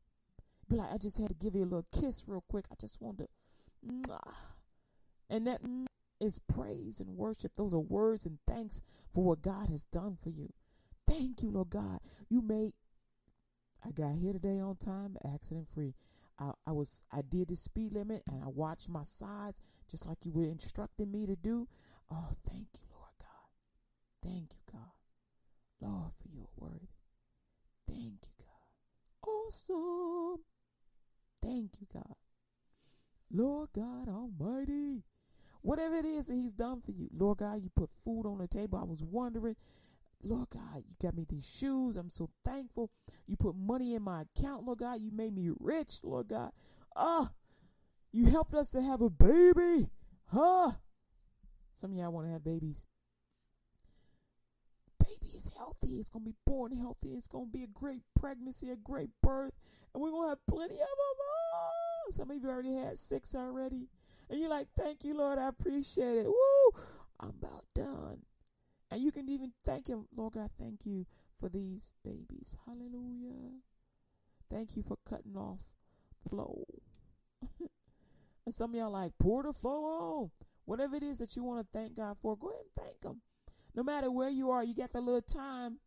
Be 0.72 0.78
like, 0.78 0.94
I 0.94 0.98
just 0.98 1.18
had 1.18 1.28
to 1.28 1.34
give 1.34 1.54
you 1.54 1.64
a 1.64 1.66
little 1.66 1.86
kiss 1.92 2.24
real 2.28 2.46
quick. 2.50 2.64
I 2.72 2.76
just 2.80 3.02
wanted 3.02 3.28
to. 3.28 4.18
And 5.30 5.46
that 5.46 5.60
is 6.22 6.40
praise 6.40 7.02
and 7.02 7.18
worship. 7.18 7.52
Those 7.58 7.74
are 7.74 7.80
words 7.80 8.26
and 8.26 8.38
thanks 8.48 8.80
for 9.14 9.26
what 9.26 9.42
God 9.42 9.70
has 9.70 9.84
done 9.84 10.18
for 10.24 10.30
you. 10.30 10.54
Thank 11.06 11.44
you, 11.44 11.52
Lord 11.52 11.72
God. 11.72 12.00
You 12.30 12.42
made. 12.42 12.72
I 13.86 13.92
got 13.92 14.16
here 14.16 14.32
today 14.32 14.60
on 14.62 14.78
time, 14.78 15.18
accident 15.26 15.68
free. 15.68 15.94
I, 16.40 16.52
I 16.66 16.72
was 16.72 17.04
I 17.12 17.22
did 17.22 17.50
the 17.50 17.58
speed 17.58 17.92
limit 17.92 18.24
and 18.26 18.42
I 18.42 18.48
watched 18.48 18.88
my 18.88 19.04
sides 19.04 19.60
just 19.90 20.06
like 20.06 20.20
you 20.24 20.32
were 20.32 20.46
instructing 20.46 21.12
me 21.12 21.26
to 21.26 21.36
do. 21.36 21.68
Oh, 22.10 22.30
thank 22.48 22.68
you, 22.76 22.88
Lord 22.94 23.12
God. 23.20 23.50
Thank 24.24 24.54
you, 24.54 24.62
God. 24.72 24.92
Lord, 25.82 26.12
for 26.22 26.30
your 26.34 26.48
word. 26.56 26.88
Thank 27.90 28.20
you, 28.24 28.46
God. 28.46 29.30
Awesome. 29.30 30.46
Thank 31.42 31.80
you, 31.80 31.88
God. 31.94 32.16
Lord 33.32 33.70
God 33.74 34.08
Almighty. 34.08 35.04
Whatever 35.62 35.98
it 35.98 36.06
is 36.06 36.28
that 36.28 36.36
He's 36.36 36.54
done 36.54 36.82
for 36.82 36.92
you, 36.92 37.08
Lord 37.16 37.38
God, 37.38 37.62
you 37.62 37.70
put 37.76 37.90
food 38.04 38.26
on 38.26 38.40
the 38.40 38.48
table. 38.48 38.80
I 38.80 38.84
was 38.84 39.04
wondering, 39.04 39.56
Lord 40.24 40.50
God, 40.50 40.84
you 40.88 40.96
got 41.02 41.16
me 41.16 41.26
these 41.28 41.48
shoes. 41.48 41.98
I'm 41.98 42.10
so 42.10 42.30
thankful. 42.44 42.90
You 43.28 43.38
put 43.38 43.56
money 43.56 43.94
in 43.94 44.02
my 44.02 44.24
account, 44.24 44.66
Lord 44.66 44.80
God. 44.80 45.02
You 45.02 45.12
made 45.12 45.36
me 45.36 45.50
rich, 45.60 46.00
Lord 46.04 46.30
God. 46.30 46.52
Ah, 46.96 47.32
you 48.12 48.26
helped 48.26 48.54
us 48.54 48.72
to 48.72 48.82
have 48.82 49.02
a 49.02 49.10
baby. 49.10 49.90
Huh? 50.32 50.72
Some 51.76 51.92
of 51.92 51.98
y'all 51.98 52.12
want 52.12 52.28
to 52.28 52.34
have 52.34 52.44
babies. 52.44 52.86
Baby 55.00 55.34
is 55.36 55.50
healthy. 55.58 55.96
It's 55.98 56.10
going 56.10 56.26
to 56.26 56.32
be 56.32 56.36
born 56.46 56.76
healthy. 56.76 57.10
It's 57.10 57.28
going 57.28 57.48
to 57.48 57.52
be 57.52 57.64
a 57.64 57.68
great 57.68 58.04
pregnancy, 58.20 58.70
a 58.70 58.76
great 58.76 59.10
birth. 59.22 59.54
And 59.94 60.02
we're 60.02 60.12
to 60.12 60.30
have 60.30 60.46
plenty 60.48 60.76
of 60.76 60.80
them. 60.80 60.88
Oh, 60.88 61.52
ah. 61.56 62.12
some 62.12 62.32
of 62.32 62.38
you 62.38 62.50
already 62.50 62.76
had 62.76 62.98
six 62.98 63.36
already. 63.36 63.88
And 64.30 64.40
you're 64.40 64.50
like, 64.50 64.68
thank 64.78 65.04
you, 65.04 65.16
Lord. 65.16 65.38
I 65.38 65.50
appreciate 65.50 66.20
it. 66.20 66.26
Woo! 66.26 66.82
I'm 67.20 67.30
about 67.30 67.66
done. 67.76 68.24
And 68.90 69.02
you 69.02 69.12
can 69.12 69.30
even 69.30 69.54
thank 69.66 69.88
Him, 69.88 70.06
Lord 70.16 70.34
God, 70.34 70.50
thank 70.60 70.86
you 70.86 71.06
for 71.40 71.50
these 71.50 71.92
babies. 72.04 72.58
Hallelujah. 72.66 73.60
Thank 74.50 74.76
you 74.76 74.84
for 74.84 74.98
cutting 75.10 75.36
off 75.36 75.60
the 76.24 76.30
flow. 76.30 76.66
and 78.46 78.54
some 78.54 78.72
of 78.72 78.76
y'all 78.76 78.92
like, 78.92 79.14
pour 79.20 79.44
the 79.44 79.54
flow 79.54 79.84
on. 79.86 80.32
Whatever 80.66 80.98
it 80.98 81.04
is 81.04 81.20
that 81.20 81.36
you 81.36 81.44
want 81.44 81.60
to 81.62 81.78
thank 81.78 81.96
God 81.96 82.18
for, 82.22 82.38
go 82.38 82.50
ahead 82.50 82.62
and 82.62 82.86
thank 82.86 83.04
Him. 83.04 83.22
No 83.74 83.84
matter 83.84 84.12
where 84.12 84.30
you 84.30 84.52
are, 84.52 84.64
you 84.64 84.76
got 84.76 84.92
that 84.94 85.04
little 85.04 85.22
time, 85.22 85.78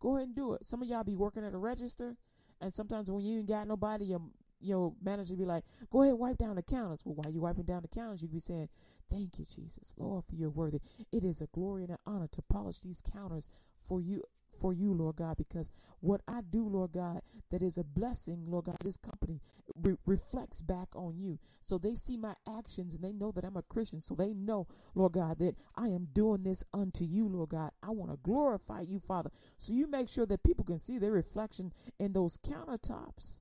go 0.00 0.16
ahead 0.16 0.28
and 0.28 0.36
do 0.36 0.54
it. 0.54 0.64
Some 0.64 0.82
of 0.82 0.88
y'all 0.88 1.04
be 1.04 1.16
working 1.16 1.44
at 1.44 1.54
a 1.54 1.58
register, 1.58 2.16
and 2.64 2.72
sometimes 2.72 3.10
when 3.10 3.22
you 3.22 3.40
ain't 3.40 3.48
got 3.48 3.68
nobody, 3.68 4.06
your 4.06 4.22
your 4.58 4.94
manager 5.02 5.36
be 5.36 5.44
like, 5.44 5.64
go 5.90 6.02
ahead 6.02 6.14
wipe 6.14 6.38
down 6.38 6.56
the 6.56 6.62
counters. 6.62 7.02
Well, 7.04 7.14
while 7.14 7.30
you 7.30 7.42
wiping 7.42 7.64
down 7.64 7.82
the 7.82 7.88
counters, 7.88 8.22
you 8.22 8.28
be 8.28 8.40
saying, 8.40 8.70
Thank 9.10 9.38
you, 9.38 9.44
Jesus, 9.44 9.92
Lord, 9.98 10.24
for 10.24 10.34
your 10.34 10.48
worthy. 10.48 10.80
It 11.12 11.24
is 11.24 11.42
a 11.42 11.46
glory 11.46 11.82
and 11.82 11.90
an 11.90 11.98
honor 12.06 12.26
to 12.32 12.40
polish 12.40 12.80
these 12.80 13.02
counters 13.02 13.50
for 13.86 14.00
you 14.00 14.22
for 14.64 14.72
you, 14.72 14.94
Lord 14.94 15.16
God, 15.16 15.36
because 15.36 15.70
what 16.00 16.22
I 16.26 16.40
do, 16.40 16.66
Lord 16.66 16.92
God, 16.92 17.20
that 17.50 17.60
is 17.60 17.76
a 17.76 17.84
blessing, 17.84 18.46
Lord 18.46 18.64
God, 18.64 18.76
this 18.82 18.96
company 18.96 19.42
re- 19.76 19.98
reflects 20.06 20.62
back 20.62 20.88
on 20.96 21.18
you. 21.18 21.38
So 21.60 21.76
they 21.76 21.94
see 21.94 22.16
my 22.16 22.32
actions 22.48 22.94
and 22.94 23.04
they 23.04 23.12
know 23.12 23.30
that 23.32 23.44
I'm 23.44 23.58
a 23.58 23.62
Christian. 23.62 24.00
So 24.00 24.14
they 24.14 24.32
know, 24.32 24.66
Lord 24.94 25.12
God, 25.12 25.38
that 25.40 25.56
I 25.76 25.88
am 25.88 26.08
doing 26.14 26.44
this 26.44 26.64
unto 26.72 27.04
you, 27.04 27.28
Lord 27.28 27.50
God. 27.50 27.72
I 27.82 27.90
want 27.90 28.10
to 28.10 28.16
glorify 28.22 28.80
you, 28.80 28.98
Father. 28.98 29.28
So 29.58 29.74
you 29.74 29.86
make 29.86 30.08
sure 30.08 30.24
that 30.24 30.42
people 30.42 30.64
can 30.64 30.78
see 30.78 30.96
their 30.96 31.12
reflection 31.12 31.70
in 32.00 32.14
those 32.14 32.38
countertops 32.38 33.40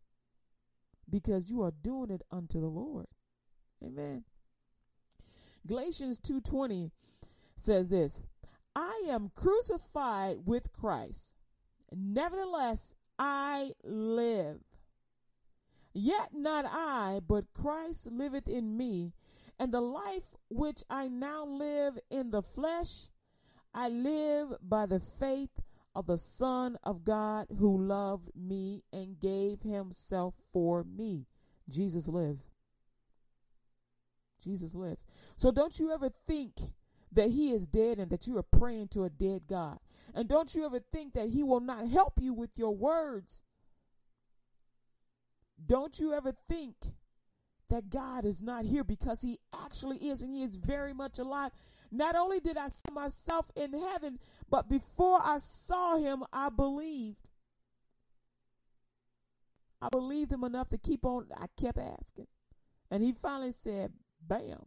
because 1.09 1.49
you 1.49 1.61
are 1.61 1.71
doing 1.71 2.09
it 2.09 2.23
unto 2.31 2.59
the 2.59 2.67
Lord. 2.67 3.05
Amen. 3.81 4.25
Galatians 5.65 6.19
2:20 6.19 6.91
says 7.55 7.87
this, 7.87 8.23
I 8.75 9.03
am 9.07 9.31
crucified 9.35 10.37
with 10.45 10.73
Christ. 10.73 11.33
Nevertheless, 11.91 12.95
I 13.19 13.73
live. 13.83 14.61
Yet 15.93 16.29
not 16.33 16.65
I, 16.65 17.19
but 17.25 17.53
Christ 17.53 18.11
liveth 18.11 18.47
in 18.47 18.75
me, 18.75 19.13
and 19.59 19.71
the 19.71 19.81
life 19.81 20.35
which 20.49 20.83
I 20.89 21.07
now 21.07 21.45
live 21.45 21.99
in 22.09 22.31
the 22.31 22.41
flesh, 22.41 23.09
I 23.73 23.89
live 23.89 24.55
by 24.61 24.87
the 24.87 24.99
faith 24.99 25.61
of 25.95 26.07
the 26.07 26.17
Son 26.17 26.77
of 26.83 27.05
God 27.05 27.47
who 27.59 27.77
loved 27.77 28.31
me 28.35 28.83
and 28.91 29.19
gave 29.19 29.61
himself 29.61 30.33
for 30.51 30.83
me. 30.83 31.27
Jesus 31.69 32.07
lives. 32.07 32.49
Jesus 34.43 34.75
lives. 34.75 35.05
So 35.35 35.51
don't 35.51 35.79
you 35.79 35.91
ever 35.91 36.09
think 36.09 36.55
that 37.13 37.29
he 37.29 37.51
is 37.51 37.67
dead 37.67 37.99
and 37.99 38.09
that 38.11 38.27
you 38.27 38.37
are 38.37 38.43
praying 38.43 38.89
to 38.89 39.03
a 39.03 39.09
dead 39.09 39.43
God. 39.47 39.79
And 40.13 40.27
don't 40.27 40.53
you 40.53 40.65
ever 40.65 40.79
think 40.79 41.13
that 41.13 41.29
he 41.29 41.43
will 41.43 41.59
not 41.59 41.87
help 41.89 42.13
you 42.19 42.33
with 42.33 42.51
your 42.55 42.75
words. 42.75 43.41
Don't 45.65 45.99
you 45.99 46.13
ever 46.13 46.33
think 46.49 46.75
that 47.69 47.89
God 47.89 48.25
is 48.25 48.43
not 48.43 48.65
here 48.65 48.83
because 48.83 49.21
he 49.21 49.39
actually 49.53 49.97
is 49.97 50.21
and 50.21 50.33
he 50.33 50.43
is 50.43 50.57
very 50.57 50.93
much 50.93 51.17
alive. 51.19 51.51
Not 51.91 52.15
only 52.15 52.39
did 52.39 52.57
I 52.57 52.67
see 52.67 52.91
myself 52.91 53.45
in 53.55 53.73
heaven, 53.73 54.19
but 54.49 54.67
before 54.69 55.19
I 55.23 55.37
saw 55.37 55.97
him, 55.97 56.23
I 56.33 56.49
believed. 56.49 57.27
I 59.81 59.89
believed 59.89 60.31
him 60.31 60.43
enough 60.43 60.69
to 60.69 60.77
keep 60.77 61.05
on. 61.05 61.27
I 61.35 61.45
kept 61.59 61.77
asking. 61.77 62.27
And 62.89 63.03
he 63.03 63.11
finally 63.11 63.51
said, 63.51 63.93
Bam. 64.21 64.65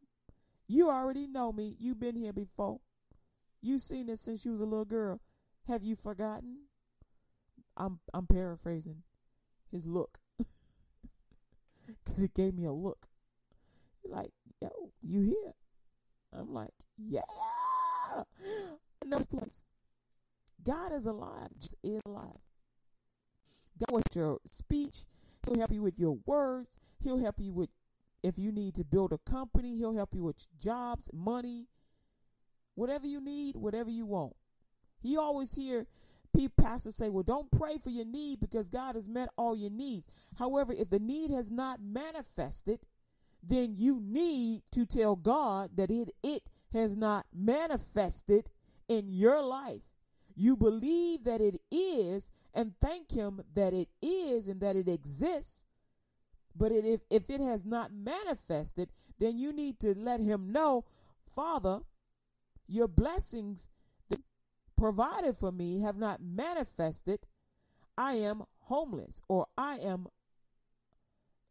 You 0.68 0.90
already 0.90 1.26
know 1.26 1.52
me. 1.52 1.76
You've 1.78 2.00
been 2.00 2.16
here 2.16 2.32
before. 2.32 2.80
You've 3.62 3.82
seen 3.82 4.08
it 4.08 4.18
since 4.18 4.44
you 4.44 4.52
was 4.52 4.60
a 4.60 4.64
little 4.64 4.84
girl. 4.84 5.20
Have 5.68 5.84
you 5.84 5.96
forgotten? 5.96 6.66
I'm 7.76 8.00
I'm 8.14 8.26
paraphrasing 8.26 9.02
his 9.70 9.84
look. 9.84 10.18
Cause 12.06 12.18
he 12.18 12.28
gave 12.28 12.54
me 12.54 12.64
a 12.64 12.72
look. 12.72 13.06
Like, 14.04 14.30
yo, 14.60 14.70
you 15.02 15.22
here? 15.22 15.54
I'm 16.32 16.52
like, 16.52 16.72
yeah. 16.96 17.22
No 19.04 19.20
place. 19.20 19.62
God 20.64 20.92
is 20.92 21.06
alive. 21.06 21.50
Just 21.60 21.76
is 21.84 22.00
alive. 22.06 22.40
God 23.78 23.94
with 23.94 24.16
your 24.16 24.38
speech. 24.46 25.04
He'll 25.46 25.58
help 25.58 25.70
you 25.70 25.82
with 25.82 25.98
your 25.98 26.18
words. 26.26 26.78
He'll 27.04 27.18
help 27.18 27.36
you 27.38 27.52
with 27.52 27.68
if 28.26 28.38
you 28.38 28.50
need 28.52 28.74
to 28.74 28.84
build 28.84 29.12
a 29.12 29.18
company, 29.18 29.76
he'll 29.76 29.94
help 29.94 30.14
you 30.14 30.24
with 30.24 30.46
jobs, 30.58 31.10
money, 31.12 31.66
whatever 32.74 33.06
you 33.06 33.20
need, 33.20 33.56
whatever 33.56 33.90
you 33.90 34.06
want. 34.06 34.34
He 35.00 35.16
always 35.16 35.54
hear 35.54 35.86
people 36.34 36.64
pastors 36.64 36.96
say, 36.96 37.08
"Well, 37.08 37.22
don't 37.22 37.50
pray 37.50 37.78
for 37.78 37.90
your 37.90 38.04
need 38.04 38.40
because 38.40 38.68
God 38.68 38.94
has 38.94 39.08
met 39.08 39.28
all 39.36 39.56
your 39.56 39.70
needs." 39.70 40.08
However, 40.36 40.72
if 40.72 40.90
the 40.90 40.98
need 40.98 41.30
has 41.30 41.50
not 41.50 41.80
manifested, 41.80 42.80
then 43.42 43.76
you 43.76 44.00
need 44.00 44.62
to 44.72 44.84
tell 44.84 45.16
God 45.16 45.76
that 45.76 45.90
it 45.90 46.14
it 46.22 46.48
has 46.72 46.96
not 46.96 47.26
manifested 47.32 48.50
in 48.88 49.08
your 49.08 49.42
life. 49.42 49.82
You 50.34 50.56
believe 50.56 51.24
that 51.24 51.40
it 51.40 51.62
is 51.70 52.30
and 52.52 52.74
thank 52.80 53.12
him 53.12 53.42
that 53.54 53.72
it 53.72 53.88
is 54.02 54.48
and 54.48 54.60
that 54.60 54.76
it 54.76 54.88
exists 54.88 55.64
but 56.56 56.72
it, 56.72 56.84
if, 56.84 57.00
if 57.10 57.28
it 57.28 57.40
has 57.40 57.64
not 57.64 57.92
manifested, 57.92 58.90
then 59.18 59.38
you 59.38 59.52
need 59.52 59.78
to 59.80 59.94
let 59.96 60.20
him 60.20 60.52
know, 60.52 60.84
Father, 61.34 61.80
your 62.66 62.88
blessings 62.88 63.68
provided 64.76 65.36
for 65.36 65.50
me 65.50 65.80
have 65.80 65.96
not 65.96 66.20
manifested. 66.22 67.20
I 67.96 68.14
am 68.14 68.44
homeless, 68.60 69.22
or 69.28 69.46
I 69.56 69.76
am 69.76 70.06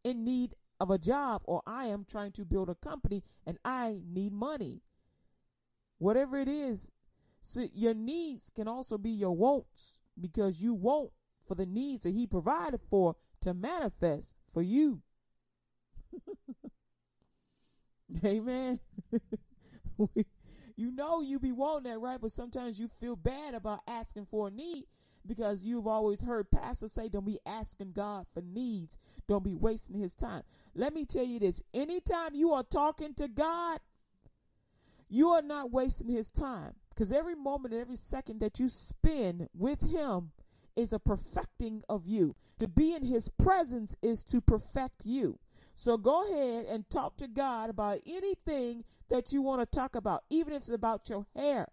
in 0.03 0.23
need 0.23 0.53
of 0.79 0.91
a 0.91 0.97
job, 0.97 1.41
or 1.45 1.61
I 1.65 1.85
am 1.85 2.05
trying 2.09 2.33
to 2.33 2.45
build 2.45 2.69
a 2.69 2.75
company 2.75 3.23
and 3.45 3.57
I 3.65 4.01
need 4.07 4.33
money. 4.33 4.81
Whatever 5.97 6.37
it 6.37 6.47
is, 6.47 6.91
so 7.41 7.67
your 7.73 7.93
needs 7.93 8.51
can 8.53 8.67
also 8.67 8.97
be 8.97 9.11
your 9.11 9.35
wants 9.35 9.99
because 10.19 10.61
you 10.61 10.73
want 10.73 11.11
for 11.45 11.55
the 11.55 11.65
needs 11.65 12.03
that 12.03 12.13
He 12.13 12.27
provided 12.27 12.81
for 12.89 13.15
to 13.45 13.53
manifest 13.53 14.35
for 14.51 14.61
you. 14.61 15.01
Amen. 18.25 18.79
you 20.75 20.91
know 20.91 21.21
you 21.21 21.39
be 21.39 21.51
wanting 21.51 21.91
that, 21.91 21.99
right? 21.99 22.19
But 22.19 22.31
sometimes 22.31 22.79
you 22.79 22.87
feel 22.87 23.15
bad 23.15 23.53
about 23.53 23.81
asking 23.87 24.25
for 24.25 24.47
a 24.47 24.51
need 24.51 24.85
because 25.25 25.63
you've 25.63 25.87
always 25.87 26.21
heard 26.21 26.51
pastors 26.51 26.93
say, 26.93 27.09
don't 27.09 27.25
be 27.25 27.39
asking 27.45 27.93
God 27.93 28.25
for 28.33 28.41
needs. 28.41 28.97
Don't 29.27 29.43
be 29.43 29.55
wasting 29.55 29.99
his 29.99 30.15
time. 30.15 30.43
Let 30.75 30.93
me 30.93 31.05
tell 31.05 31.25
you 31.25 31.39
this. 31.39 31.61
Anytime 31.73 32.35
you 32.35 32.53
are 32.53 32.63
talking 32.63 33.13
to 33.15 33.27
God, 33.27 33.79
you 35.07 35.29
are 35.29 35.41
not 35.41 35.71
wasting 35.71 36.09
his 36.09 36.29
time 36.29 36.73
because 36.89 37.11
every 37.11 37.35
moment 37.35 37.73
and 37.73 37.81
every 37.81 37.95
second 37.95 38.39
that 38.41 38.59
you 38.59 38.69
spend 38.69 39.49
with 39.53 39.81
him 39.81 40.31
is 40.75 40.93
a 40.93 40.99
perfecting 40.99 41.83
of 41.89 42.07
you. 42.07 42.35
To 42.59 42.67
be 42.67 42.93
in 42.93 43.03
his 43.03 43.29
presence 43.29 43.95
is 44.01 44.23
to 44.23 44.41
perfect 44.41 45.01
you. 45.03 45.39
So 45.75 45.97
go 45.97 46.23
ahead 46.23 46.65
and 46.65 46.89
talk 46.89 47.17
to 47.17 47.27
God 47.27 47.69
about 47.69 47.99
anything 48.05 48.85
that 49.09 49.33
you 49.33 49.41
want 49.41 49.59
to 49.61 49.65
talk 49.65 49.95
about, 49.95 50.23
even 50.29 50.53
if 50.53 50.59
it's 50.59 50.69
about 50.69 51.09
your 51.09 51.25
hair. 51.35 51.67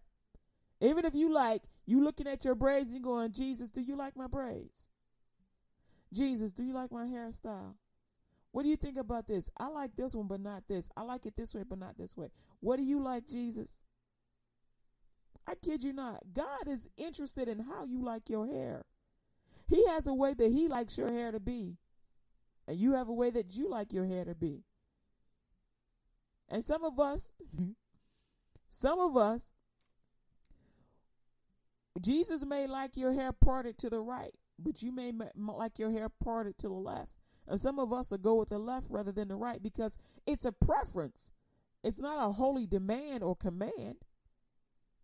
Even 0.81 1.05
if 1.05 1.15
you 1.15 1.33
like, 1.33 1.63
you 1.87 2.03
looking 2.03 2.27
at 2.27 2.45
your 2.45 2.57
braids 2.57 2.91
and 2.91 3.03
going, 3.03 3.33
Jesus, 3.33 3.71
do 3.71 3.81
you 3.81 3.97
like 3.97 4.17
my 4.17 4.27
braids? 4.27 4.89
Jesus, 6.13 6.53
do 6.53 6.65
you 6.65 6.75
like 6.75 6.91
my 6.91 7.07
hairstyle? 7.07 7.75
What 8.51 8.65
do 8.65 8.69
you 8.69 8.77
think 8.77 8.99
about 8.99 9.29
this? 9.29 9.51
I 9.57 9.69
like 9.69 9.97
this 9.97 10.15
one, 10.15 10.27
but 10.27 10.41
not 10.41 10.65
this. 10.69 10.91
I 10.97 11.03
like 11.03 11.25
it 11.25 11.37
this 11.37 11.55
way, 11.55 11.63
but 11.67 11.79
not 11.79 11.97
this 11.97 12.17
way. 12.17 12.29
What 12.61 12.77
do 12.77 12.83
you 12.83 13.03
like, 13.03 13.27
Jesus? 13.27 13.79
I 15.47 15.55
kid 15.55 15.83
you 15.83 15.93
not. 15.93 16.35
God 16.35 16.69
is 16.69 16.89
interested 16.97 17.49
in 17.49 17.61
how 17.61 17.85
you 17.85 18.03
like 18.03 18.29
your 18.29 18.47
hair. 18.47 18.85
He 19.73 19.87
has 19.87 20.07
a 20.07 20.12
way 20.12 20.35
that 20.35 20.52
He 20.52 20.69
likes 20.69 20.99
your 20.99 21.11
hair 21.11 21.33
to 21.33 21.41
be. 21.41 21.79
And 22.69 22.76
you 22.76 22.93
have 22.93 23.09
a 23.09 23.12
way 23.12 23.31
that 23.31 23.57
you 23.57 23.71
like 23.71 23.91
your 23.91 24.05
hair 24.05 24.23
to 24.26 24.35
be. 24.35 24.64
And 26.47 26.62
some 26.62 26.85
of 26.85 27.00
us, 27.00 27.33
some 28.69 29.00
of 29.00 29.17
us, 29.17 29.50
Jesus 31.99 32.45
may 32.45 32.67
like 32.67 32.99
your 32.99 33.14
hair 33.14 33.33
parted 33.33 33.79
to 33.79 33.88
the 33.88 34.00
right, 34.00 34.35
but 34.59 34.83
you 34.83 34.93
may 34.93 35.11
like 35.37 35.79
your 35.79 35.91
hair 35.91 36.11
parted 36.11 36.59
to 36.59 36.69
the 36.69 36.75
left. 36.75 37.09
And 37.49 37.59
some 37.59 37.79
of 37.79 37.95
us 37.95 38.11
will 38.11 38.19
go 38.19 38.35
with 38.35 38.50
the 38.50 38.59
left 38.59 38.88
rather 38.91 39.11
than 39.11 39.29
the 39.29 39.37
right 39.37 39.62
because 39.62 39.99
it's 40.26 40.45
a 40.45 40.52
preference. 40.52 41.33
It's 41.83 41.99
not 41.99 42.23
a 42.23 42.33
holy 42.33 42.67
demand 42.67 43.23
or 43.23 43.35
command. 43.35 44.05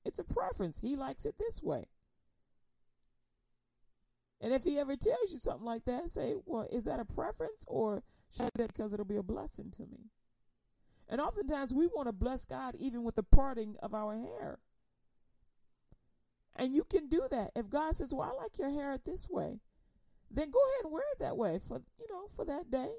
It's 0.05 0.19
a 0.19 0.25
preference. 0.25 0.81
He 0.81 0.95
likes 0.95 1.25
it 1.25 1.37
this 1.39 1.63
way. 1.63 1.87
And 4.41 4.53
if 4.53 4.65
he 4.65 4.79
ever 4.79 4.97
tells 4.97 5.33
you 5.33 5.39
something 5.39 5.65
like 5.65 5.85
that, 5.87 6.11
say, 6.11 6.35
well, 6.47 6.67
is 6.71 6.85
that 6.85 7.01
a 7.01 7.05
preference 7.05 7.65
or 7.67 8.03
should 8.31 8.43
I 8.43 8.51
do 8.57 8.63
that 8.63 8.75
because 8.75 8.93
it'll 8.93 9.05
be 9.05 9.17
a 9.17 9.23
blessing 9.23 9.71
to 9.73 9.83
me? 9.83 10.11
And 11.09 11.21
oftentimes 11.21 11.73
we 11.73 11.87
want 11.87 12.07
to 12.07 12.13
bless 12.13 12.45
God 12.45 12.77
even 12.79 13.03
with 13.03 13.17
the 13.17 13.23
parting 13.23 13.77
of 13.83 13.95
our 13.95 14.17
hair. 14.17 14.59
And 16.55 16.75
you 16.75 16.85
can 16.85 17.09
do 17.09 17.27
that. 17.31 17.53
If 17.57 17.71
God 17.71 17.95
says, 17.95 18.13
Well, 18.13 18.31
I 18.33 18.43
like 18.43 18.59
your 18.59 18.71
hair 18.71 18.99
this 19.05 19.29
way, 19.29 19.61
then 20.31 20.51
go 20.51 20.59
ahead 20.59 20.85
and 20.85 20.93
wear 20.93 21.05
it 21.13 21.21
that 21.21 21.37
way 21.37 21.59
for 21.67 21.81
you 21.99 22.07
know, 22.11 22.27
for 22.35 22.45
that 22.45 22.71
day. 22.71 22.91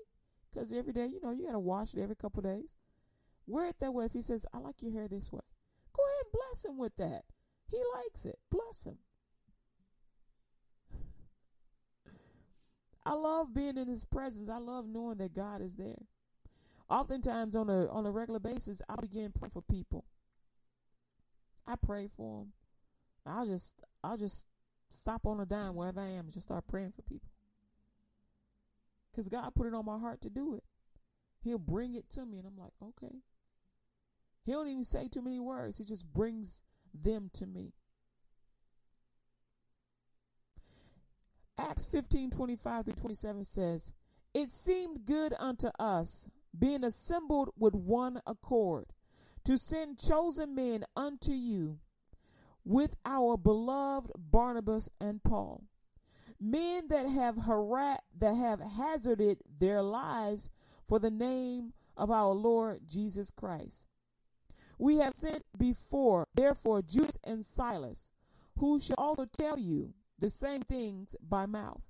Because 0.51 0.73
every 0.73 0.93
day, 0.93 1.07
you 1.07 1.21
know, 1.21 1.31
you 1.31 1.45
gotta 1.45 1.59
wash 1.59 1.93
it 1.93 2.01
every 2.01 2.15
couple 2.15 2.41
days. 2.41 2.69
Wear 3.45 3.67
it 3.67 3.79
that 3.79 3.93
way. 3.93 4.05
If 4.05 4.13
he 4.13 4.21
says, 4.21 4.45
I 4.53 4.59
like 4.59 4.81
your 4.81 4.91
hair 4.91 5.07
this 5.07 5.31
way, 5.31 5.41
go 5.93 6.03
ahead 6.03 6.25
and 6.25 6.33
bless 6.33 6.65
him 6.65 6.77
with 6.77 6.95
that. 6.97 7.25
He 7.69 7.77
likes 7.95 8.25
it. 8.25 8.39
Bless 8.49 8.85
him. 8.85 8.97
I 13.09 13.13
love 13.13 13.55
being 13.55 13.75
in 13.75 13.87
his 13.87 14.05
presence. 14.05 14.49
I 14.49 14.59
love 14.59 14.87
knowing 14.87 15.17
that 15.17 15.33
God 15.33 15.63
is 15.63 15.77
there. 15.77 15.97
Oftentimes 16.91 17.55
on 17.55 17.67
a 17.67 17.87
on 17.87 18.05
a 18.05 18.11
regular 18.11 18.39
basis, 18.39 18.83
I'll 18.87 18.97
begin 18.97 19.31
praying 19.31 19.49
for 19.49 19.63
people. 19.63 20.05
I 21.65 21.75
pray 21.75 22.07
for 22.15 22.41
them. 22.41 22.53
I'll 23.25 23.47
just 23.47 23.81
I'll 24.03 24.17
just 24.17 24.45
stop 24.89 25.25
on 25.25 25.39
a 25.39 25.45
dime 25.47 25.73
wherever 25.73 25.99
I 25.99 26.09
am 26.09 26.25
and 26.25 26.31
just 26.31 26.45
start 26.45 26.67
praying 26.67 26.93
for 26.95 27.01
people. 27.01 27.31
Cause 29.15 29.27
God 29.27 29.55
put 29.55 29.65
it 29.65 29.73
on 29.73 29.85
my 29.85 29.97
heart 29.97 30.21
to 30.21 30.29
do 30.29 30.53
it. 30.53 30.63
He'll 31.41 31.57
bring 31.57 31.95
it 31.95 32.11
to 32.11 32.27
me, 32.27 32.37
and 32.37 32.45
I'm 32.45 32.57
like, 32.59 32.73
okay. 32.79 33.15
He 34.45 34.51
don't 34.51 34.67
even 34.67 34.83
say 34.83 35.07
too 35.07 35.23
many 35.23 35.39
words. 35.39 35.79
He 35.79 35.83
just 35.83 36.05
brings 36.05 36.61
them 36.93 37.31
to 37.33 37.47
me. 37.47 37.73
Acts 41.59 41.85
15 41.85 42.31
25 42.31 42.85
through 42.85 42.93
27 42.93 43.43
says, 43.43 43.91
It 44.33 44.49
seemed 44.49 45.05
good 45.05 45.33
unto 45.37 45.67
us, 45.77 46.29
being 46.57 46.85
assembled 46.85 47.49
with 47.57 47.75
one 47.75 48.21
accord, 48.25 48.85
to 49.43 49.57
send 49.57 49.99
chosen 49.99 50.55
men 50.55 50.85
unto 50.95 51.33
you 51.33 51.79
with 52.63 52.95
our 53.05 53.35
beloved 53.35 54.11
Barnabas 54.17 54.89
and 55.01 55.21
Paul, 55.21 55.63
men 56.39 56.87
that 56.87 57.09
have 57.09 57.35
hara- 57.45 57.99
that 58.17 58.35
have 58.35 58.61
hazarded 58.61 59.39
their 59.59 59.81
lives 59.81 60.49
for 60.87 60.97
the 60.97 61.11
name 61.11 61.73
of 61.97 62.09
our 62.09 62.33
Lord 62.33 62.81
Jesus 62.87 63.31
Christ. 63.31 63.87
We 64.77 64.97
have 64.99 65.13
sent 65.13 65.43
before, 65.57 66.25
therefore, 66.33 66.81
Judas 66.81 67.17
and 67.23 67.45
Silas, 67.45 68.07
who 68.57 68.79
shall 68.79 68.95
also 68.97 69.25
tell 69.25 69.59
you 69.59 69.93
the 70.19 70.29
same 70.29 70.61
things 70.61 71.15
by 71.21 71.45
mouth. 71.45 71.81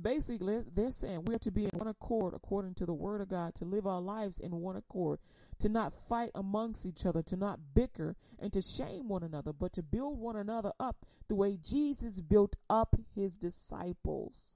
Basically, 0.00 0.60
they're 0.74 0.90
saying 0.90 1.24
we 1.24 1.34
are 1.34 1.40
to 1.40 1.50
be 1.50 1.64
in 1.64 1.70
one 1.70 1.88
accord 1.88 2.32
according 2.34 2.74
to 2.74 2.86
the 2.86 2.94
word 2.94 3.20
of 3.20 3.28
God, 3.28 3.54
to 3.56 3.64
live 3.64 3.86
our 3.86 4.00
lives 4.00 4.38
in 4.38 4.52
one 4.60 4.76
accord, 4.76 5.18
to 5.58 5.68
not 5.68 5.92
fight 5.92 6.30
amongst 6.36 6.86
each 6.86 7.04
other, 7.04 7.20
to 7.22 7.36
not 7.36 7.58
bicker 7.74 8.14
and 8.38 8.52
to 8.52 8.60
shame 8.60 9.08
one 9.08 9.24
another, 9.24 9.52
but 9.52 9.72
to 9.72 9.82
build 9.82 10.18
one 10.18 10.36
another 10.36 10.72
up 10.78 11.04
the 11.28 11.34
way 11.34 11.58
Jesus 11.60 12.20
built 12.20 12.54
up 12.70 12.94
his 13.14 13.36
disciples. 13.36 14.52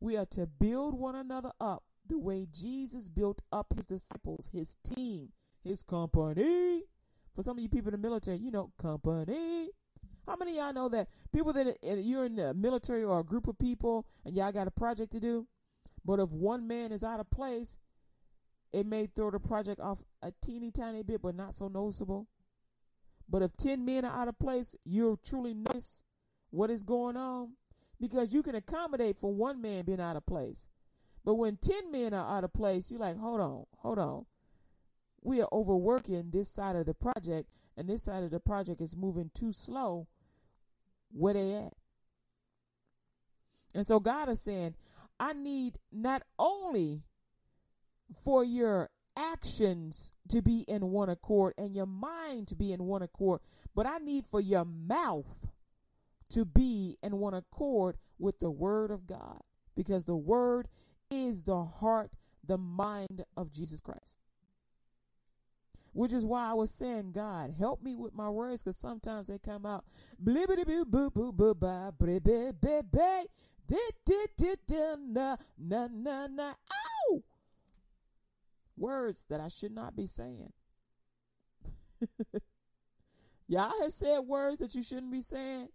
We 0.00 0.16
are 0.16 0.26
to 0.26 0.46
build 0.46 0.94
one 0.94 1.14
another 1.14 1.52
up 1.60 1.84
the 2.06 2.18
way 2.18 2.46
Jesus 2.52 3.08
built 3.08 3.42
up 3.52 3.74
his 3.76 3.86
disciples, 3.86 4.50
his 4.52 4.76
team, 4.84 5.30
his 5.62 5.82
company. 5.82 6.82
For 7.34 7.42
some 7.42 7.56
of 7.56 7.62
you 7.62 7.68
people 7.68 7.92
in 7.92 8.00
the 8.00 8.08
military, 8.08 8.38
you 8.38 8.50
know, 8.50 8.70
company. 8.80 9.70
How 10.26 10.36
many 10.36 10.56
y'all 10.56 10.72
know 10.72 10.88
that 10.88 11.08
people 11.32 11.52
that 11.52 11.76
you're 11.82 12.24
in 12.24 12.36
the 12.36 12.54
military 12.54 13.04
or 13.04 13.20
a 13.20 13.24
group 13.24 13.46
of 13.46 13.58
people 13.58 14.06
and 14.24 14.34
y'all 14.34 14.52
got 14.52 14.66
a 14.66 14.70
project 14.70 15.12
to 15.12 15.20
do, 15.20 15.46
but 16.04 16.18
if 16.18 16.30
one 16.30 16.66
man 16.66 16.92
is 16.92 17.04
out 17.04 17.20
of 17.20 17.30
place, 17.30 17.76
it 18.72 18.86
may 18.86 19.06
throw 19.06 19.30
the 19.30 19.38
project 19.38 19.80
off 19.80 20.02
a 20.22 20.32
teeny 20.42 20.70
tiny 20.70 21.02
bit, 21.02 21.20
but 21.20 21.34
not 21.34 21.54
so 21.54 21.68
noticeable. 21.68 22.26
But 23.28 23.42
if 23.42 23.56
10 23.56 23.84
men 23.84 24.04
are 24.04 24.22
out 24.22 24.28
of 24.28 24.38
place, 24.38 24.74
you'll 24.84 25.18
truly 25.18 25.54
notice 25.54 26.02
what 26.50 26.70
is 26.70 26.84
going 26.84 27.16
on 27.16 27.52
because 28.00 28.32
you 28.32 28.42
can 28.42 28.54
accommodate 28.54 29.18
for 29.18 29.32
one 29.32 29.60
man 29.60 29.84
being 29.84 30.00
out 30.00 30.16
of 30.16 30.26
place. 30.26 30.68
But 31.24 31.34
when 31.34 31.56
10 31.56 31.90
men 31.90 32.14
are 32.14 32.36
out 32.36 32.44
of 32.44 32.52
place, 32.52 32.90
you're 32.90 33.00
like, 33.00 33.18
hold 33.18 33.40
on, 33.40 33.64
hold 33.78 33.98
on 33.98 34.26
we 35.24 35.40
are 35.40 35.48
overworking 35.50 36.30
this 36.30 36.48
side 36.48 36.76
of 36.76 36.86
the 36.86 36.94
project 36.94 37.48
and 37.76 37.88
this 37.88 38.04
side 38.04 38.22
of 38.22 38.30
the 38.30 38.38
project 38.38 38.80
is 38.80 38.96
moving 38.96 39.30
too 39.34 39.50
slow 39.50 40.06
where 41.10 41.34
they 41.34 41.54
at? 41.54 41.72
And 43.74 43.86
so 43.86 43.98
god 43.98 44.28
is 44.28 44.40
saying 44.40 44.74
i 45.18 45.32
need 45.32 45.78
not 45.92 46.22
only 46.38 47.02
for 48.22 48.44
your 48.44 48.90
actions 49.16 50.12
to 50.28 50.42
be 50.42 50.64
in 50.68 50.90
one 50.90 51.08
accord 51.08 51.54
and 51.56 51.74
your 51.74 51.86
mind 51.86 52.48
to 52.48 52.54
be 52.54 52.72
in 52.72 52.84
one 52.84 53.02
accord 53.02 53.40
but 53.74 53.86
i 53.86 53.98
need 53.98 54.24
for 54.30 54.40
your 54.40 54.64
mouth 54.64 55.48
to 56.28 56.44
be 56.44 56.96
in 57.02 57.18
one 57.18 57.34
accord 57.34 57.96
with 58.18 58.38
the 58.40 58.50
word 58.50 58.90
of 58.90 59.06
god 59.06 59.40
because 59.76 60.04
the 60.04 60.16
word 60.16 60.68
is 61.10 61.42
the 61.42 61.64
heart 61.64 62.10
the 62.44 62.58
mind 62.58 63.24
of 63.36 63.52
jesus 63.52 63.80
christ 63.80 64.18
which 65.94 66.12
is 66.12 66.26
why 66.26 66.50
I 66.50 66.54
was 66.54 66.70
saying, 66.70 67.12
God, 67.12 67.54
help 67.58 67.82
me 67.82 67.96
with 67.96 68.12
my 68.14 68.28
words, 68.28 68.62
because 68.62 68.76
sometimes 68.76 69.28
they 69.28 69.38
come 69.38 69.64
out 69.64 69.84
blibbity 70.22 70.66
boo 70.66 70.84
boo 70.84 71.10
boo 71.10 71.32
boo 71.32 71.54
ba 71.54 71.94
blibby 71.98 72.52
baby 72.60 73.28
na 75.08 75.36
na 75.56 75.88
na 75.90 76.26
na 76.26 76.52
ow 76.52 77.22
words 78.76 79.24
that 79.30 79.40
I 79.40 79.48
should 79.48 79.72
not 79.72 79.96
be 79.96 80.06
saying. 80.06 80.52
Y'all 83.46 83.72
have 83.80 83.92
said 83.92 84.18
words 84.20 84.58
that 84.58 84.74
you 84.74 84.82
shouldn't 84.82 85.12
be 85.12 85.20
saying. 85.20 85.68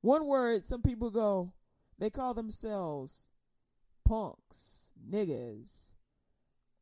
One 0.00 0.26
word, 0.26 0.64
some 0.64 0.82
people 0.82 1.10
go, 1.10 1.52
they 1.98 2.10
call 2.10 2.32
themselves 2.32 3.26
punks, 4.04 4.92
niggas, 5.10 5.87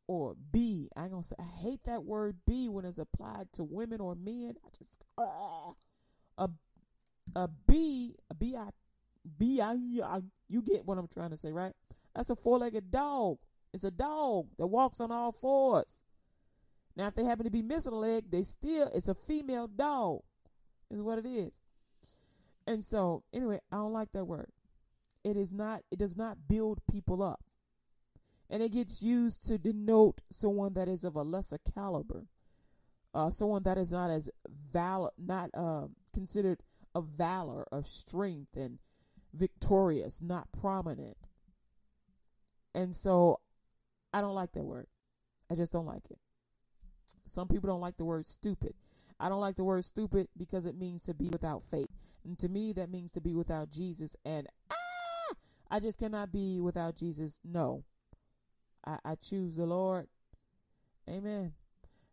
or 0.07 0.35
B. 0.51 0.89
I 0.95 1.03
ain't 1.03 1.11
gonna 1.11 1.23
say 1.23 1.35
I 1.39 1.43
hate 1.43 1.81
that 1.85 2.03
word 2.05 2.37
B 2.45 2.69
when 2.69 2.85
it's 2.85 2.97
applied 2.97 3.51
to 3.53 3.63
women 3.63 3.99
or 4.01 4.15
men. 4.15 4.55
I 4.65 4.69
just 4.77 5.03
uh, 5.17 5.73
a 6.37 6.49
a 7.35 7.47
B 7.67 8.15
a 8.29 8.33
B 8.33 8.55
I 8.55 8.69
B 9.37 9.61
I 9.61 9.73
you 10.49 10.61
get 10.61 10.85
what 10.85 10.97
I'm 10.97 11.07
trying 11.07 11.31
to 11.31 11.37
say, 11.37 11.51
right? 11.51 11.73
That's 12.15 12.29
a 12.29 12.35
four-legged 12.35 12.89
dog. 12.89 13.37
It's 13.73 13.83
a 13.83 13.91
dog 13.91 14.47
that 14.57 14.67
walks 14.67 14.99
on 14.99 15.11
all 15.11 15.31
fours. 15.31 16.01
Now, 16.95 17.07
if 17.07 17.15
they 17.15 17.25
happen 17.25 17.45
to 17.45 17.51
be 17.51 17.61
missing 17.61 17.93
a 17.93 17.97
leg, 17.97 18.31
they 18.31 18.43
still 18.43 18.89
it's 18.93 19.07
a 19.07 19.13
female 19.13 19.67
dog. 19.67 20.21
Is 20.89 21.01
what 21.01 21.19
it 21.19 21.25
is. 21.27 21.59
And 22.65 22.83
so, 22.83 23.23
anyway, 23.33 23.59
I 23.71 23.75
don't 23.75 23.93
like 23.93 24.13
that 24.13 24.25
word. 24.25 24.49
It 25.23 25.35
is 25.35 25.53
not. 25.53 25.81
It 25.91 25.99
does 25.99 26.15
not 26.15 26.47
build 26.47 26.79
people 26.89 27.21
up, 27.21 27.41
and 28.49 28.63
it 28.63 28.71
gets 28.71 29.01
used 29.01 29.45
to 29.47 29.57
denote 29.57 30.21
someone 30.29 30.73
that 30.73 30.87
is 30.87 31.03
of 31.03 31.15
a 31.15 31.23
lesser 31.23 31.59
caliber, 31.73 32.27
uh, 33.13 33.29
someone 33.29 33.63
that 33.63 33.77
is 33.77 33.91
not 33.91 34.09
as 34.09 34.29
val 34.71 35.11
not 35.17 35.49
uh, 35.53 35.87
considered 36.13 36.61
of 36.95 37.09
valor, 37.17 37.65
of 37.71 37.87
strength, 37.87 38.55
and 38.55 38.79
victorious, 39.33 40.21
not 40.21 40.47
prominent. 40.51 41.17
And 42.73 42.95
so, 42.95 43.39
I 44.13 44.21
don't 44.21 44.35
like 44.35 44.53
that 44.53 44.63
word. 44.63 44.87
I 45.49 45.55
just 45.55 45.71
don't 45.71 45.85
like 45.85 46.09
it. 46.09 46.19
Some 47.25 47.47
people 47.47 47.67
don't 47.67 47.81
like 47.81 47.97
the 47.97 48.05
word 48.05 48.25
stupid. 48.25 48.73
I 49.19 49.29
don't 49.29 49.41
like 49.41 49.55
the 49.55 49.63
word 49.63 49.83
stupid 49.83 50.27
because 50.37 50.65
it 50.65 50.77
means 50.77 51.03
to 51.05 51.13
be 51.13 51.29
without 51.29 51.63
faith. 51.63 51.89
And 52.23 52.37
to 52.39 52.49
me, 52.49 52.73
that 52.73 52.89
means 52.89 53.11
to 53.13 53.21
be 53.21 53.33
without 53.33 53.71
Jesus. 53.71 54.15
And 54.25 54.47
ah, 54.71 55.35
I 55.69 55.79
just 55.79 55.97
cannot 55.97 56.31
be 56.31 56.59
without 56.59 56.95
Jesus. 56.97 57.39
No. 57.43 57.83
I, 58.87 59.11
I 59.11 59.15
choose 59.15 59.55
the 59.55 59.65
Lord. 59.65 60.07
Amen. 61.09 61.53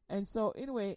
And 0.08 0.26
so, 0.26 0.50
anyway, 0.56 0.96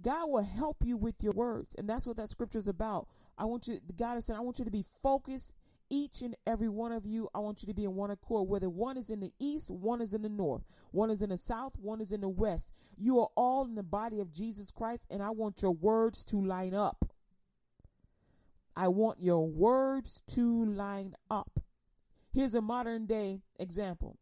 God 0.00 0.30
will 0.30 0.42
help 0.42 0.78
you 0.84 0.96
with 0.96 1.22
your 1.22 1.32
words. 1.32 1.74
And 1.76 1.88
that's 1.88 2.06
what 2.06 2.16
that 2.16 2.28
scripture 2.28 2.58
is 2.58 2.68
about. 2.68 3.06
I 3.38 3.44
want 3.44 3.68
you, 3.68 3.80
God 3.96 4.16
is 4.16 4.26
saying, 4.26 4.38
I 4.38 4.42
want 4.42 4.58
you 4.58 4.64
to 4.64 4.70
be 4.70 4.84
focused 5.02 5.54
each 5.90 6.22
and 6.22 6.36
every 6.46 6.68
one 6.68 6.92
of 6.92 7.04
you, 7.04 7.28
I 7.34 7.40
want 7.40 7.62
you 7.62 7.66
to 7.66 7.74
be 7.74 7.84
in 7.84 7.96
one 7.96 8.12
accord. 8.12 8.48
Whether 8.48 8.70
one 8.70 8.96
is 8.96 9.10
in 9.10 9.18
the 9.20 9.32
east, 9.40 9.70
one 9.70 10.00
is 10.00 10.14
in 10.14 10.22
the 10.22 10.28
north, 10.28 10.62
one 10.92 11.10
is 11.10 11.20
in 11.20 11.30
the 11.30 11.36
south, 11.36 11.72
one 11.80 12.00
is 12.00 12.12
in 12.12 12.20
the 12.20 12.28
west. 12.28 12.70
You 12.96 13.18
are 13.18 13.28
all 13.36 13.64
in 13.64 13.74
the 13.74 13.82
body 13.82 14.20
of 14.20 14.32
Jesus 14.32 14.70
Christ, 14.70 15.06
and 15.10 15.20
I 15.20 15.30
want 15.30 15.62
your 15.62 15.72
words 15.72 16.24
to 16.26 16.40
line 16.40 16.74
up. 16.74 17.12
I 18.76 18.86
want 18.86 19.20
your 19.20 19.48
words 19.48 20.22
to 20.28 20.64
line 20.64 21.14
up. 21.28 21.60
Here's 22.32 22.54
a 22.54 22.62
modern 22.62 23.06
day 23.06 23.40
example. 23.58 24.16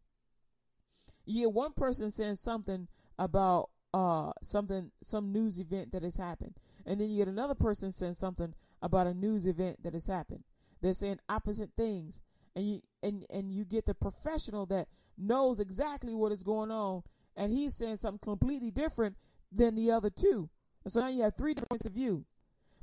You 1.29 1.43
get 1.43 1.53
one 1.53 1.73
person 1.73 2.11
saying 2.11 2.37
something 2.37 2.89
about 3.19 3.71
uh 3.95 4.33
something 4.43 4.91
some 5.03 5.33
news 5.33 5.59
event 5.59 5.93
that 5.93 6.03
has 6.03 6.17
happened, 6.17 6.55
and 6.87 7.01
then 7.01 7.11
you 7.11 7.19
get 7.19 7.29
another 7.29 7.55
person 7.55 7.93
saying 7.93 8.15
something 8.15 8.55
about 8.83 9.07
a 9.07 9.15
news 9.15 9.47
event 9.47 9.83
that 9.83 9.95
has 9.95 10.07
happened. 10.07 10.45
They're 10.81 10.95
saying 10.95 11.21
opposite 11.29 11.71
things. 11.77 12.21
And 12.57 12.67
you 12.67 12.83
and 13.03 13.25
and 13.31 13.53
you 13.53 13.65
get 13.65 13.87
the 13.87 13.95
professional 13.95 14.67
that 14.67 14.89
knows 15.17 15.61
exactly 15.61 16.15
what 16.15 16.33
is 16.33 16.43
going 16.43 16.71
on 16.71 17.03
and 17.39 17.53
he's 17.53 17.75
saying 17.75 17.97
something 17.97 18.19
completely 18.19 18.71
different 18.71 19.17
than 19.53 19.77
the 19.77 19.91
other 19.91 20.11
two. 20.11 20.51
And 20.85 20.93
so 20.93 21.01
now 21.01 21.09
you 21.09 21.23
have 21.23 21.37
three 21.37 21.55
points 21.55 21.87
of 21.87 21.93
view. 21.93 22.25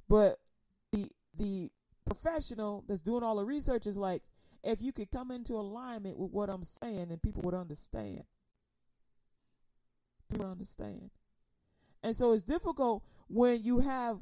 But 0.08 0.40
the 0.92 1.10
the 1.38 1.70
professional 2.06 2.84
that's 2.88 3.02
doing 3.02 3.24
all 3.24 3.36
the 3.36 3.44
research 3.44 3.86
is 3.86 3.98
like, 3.98 4.24
if 4.64 4.82
you 4.82 4.94
could 4.94 5.12
come 5.12 5.30
into 5.30 5.54
alignment 5.54 6.18
with 6.18 6.32
what 6.32 6.50
I'm 6.50 6.64
saying, 6.64 7.08
then 7.10 7.20
people 7.22 7.42
would 7.44 7.54
understand. 7.54 8.24
People 10.36 10.52
understand. 10.52 11.10
And 12.04 12.16
so 12.16 12.34
it's 12.34 12.44
difficult 12.44 13.04
when 13.28 13.64
you 13.64 13.80
have 13.80 14.20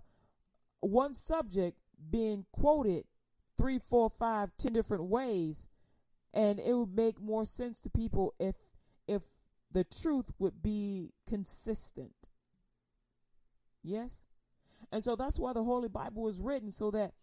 one 0.79 1.13
subject 1.13 1.77
being 2.09 2.45
quoted 2.51 3.05
three, 3.57 3.79
four, 3.79 4.09
five, 4.09 4.51
ten 4.57 4.73
different 4.73 5.05
ways, 5.05 5.67
and 6.33 6.59
it 6.59 6.73
would 6.73 6.95
make 6.95 7.19
more 7.19 7.45
sense 7.45 7.79
to 7.81 7.89
people 7.89 8.33
if 8.39 8.55
if 9.07 9.21
the 9.71 9.83
truth 9.83 10.25
would 10.39 10.61
be 10.61 11.11
consistent. 11.27 12.13
Yes? 13.83 14.25
And 14.91 15.03
so 15.03 15.15
that's 15.15 15.39
why 15.39 15.53
the 15.53 15.63
Holy 15.63 15.89
Bible 15.89 16.23
was 16.23 16.39
written 16.39 16.71
so 16.71 16.91
that 16.91 17.13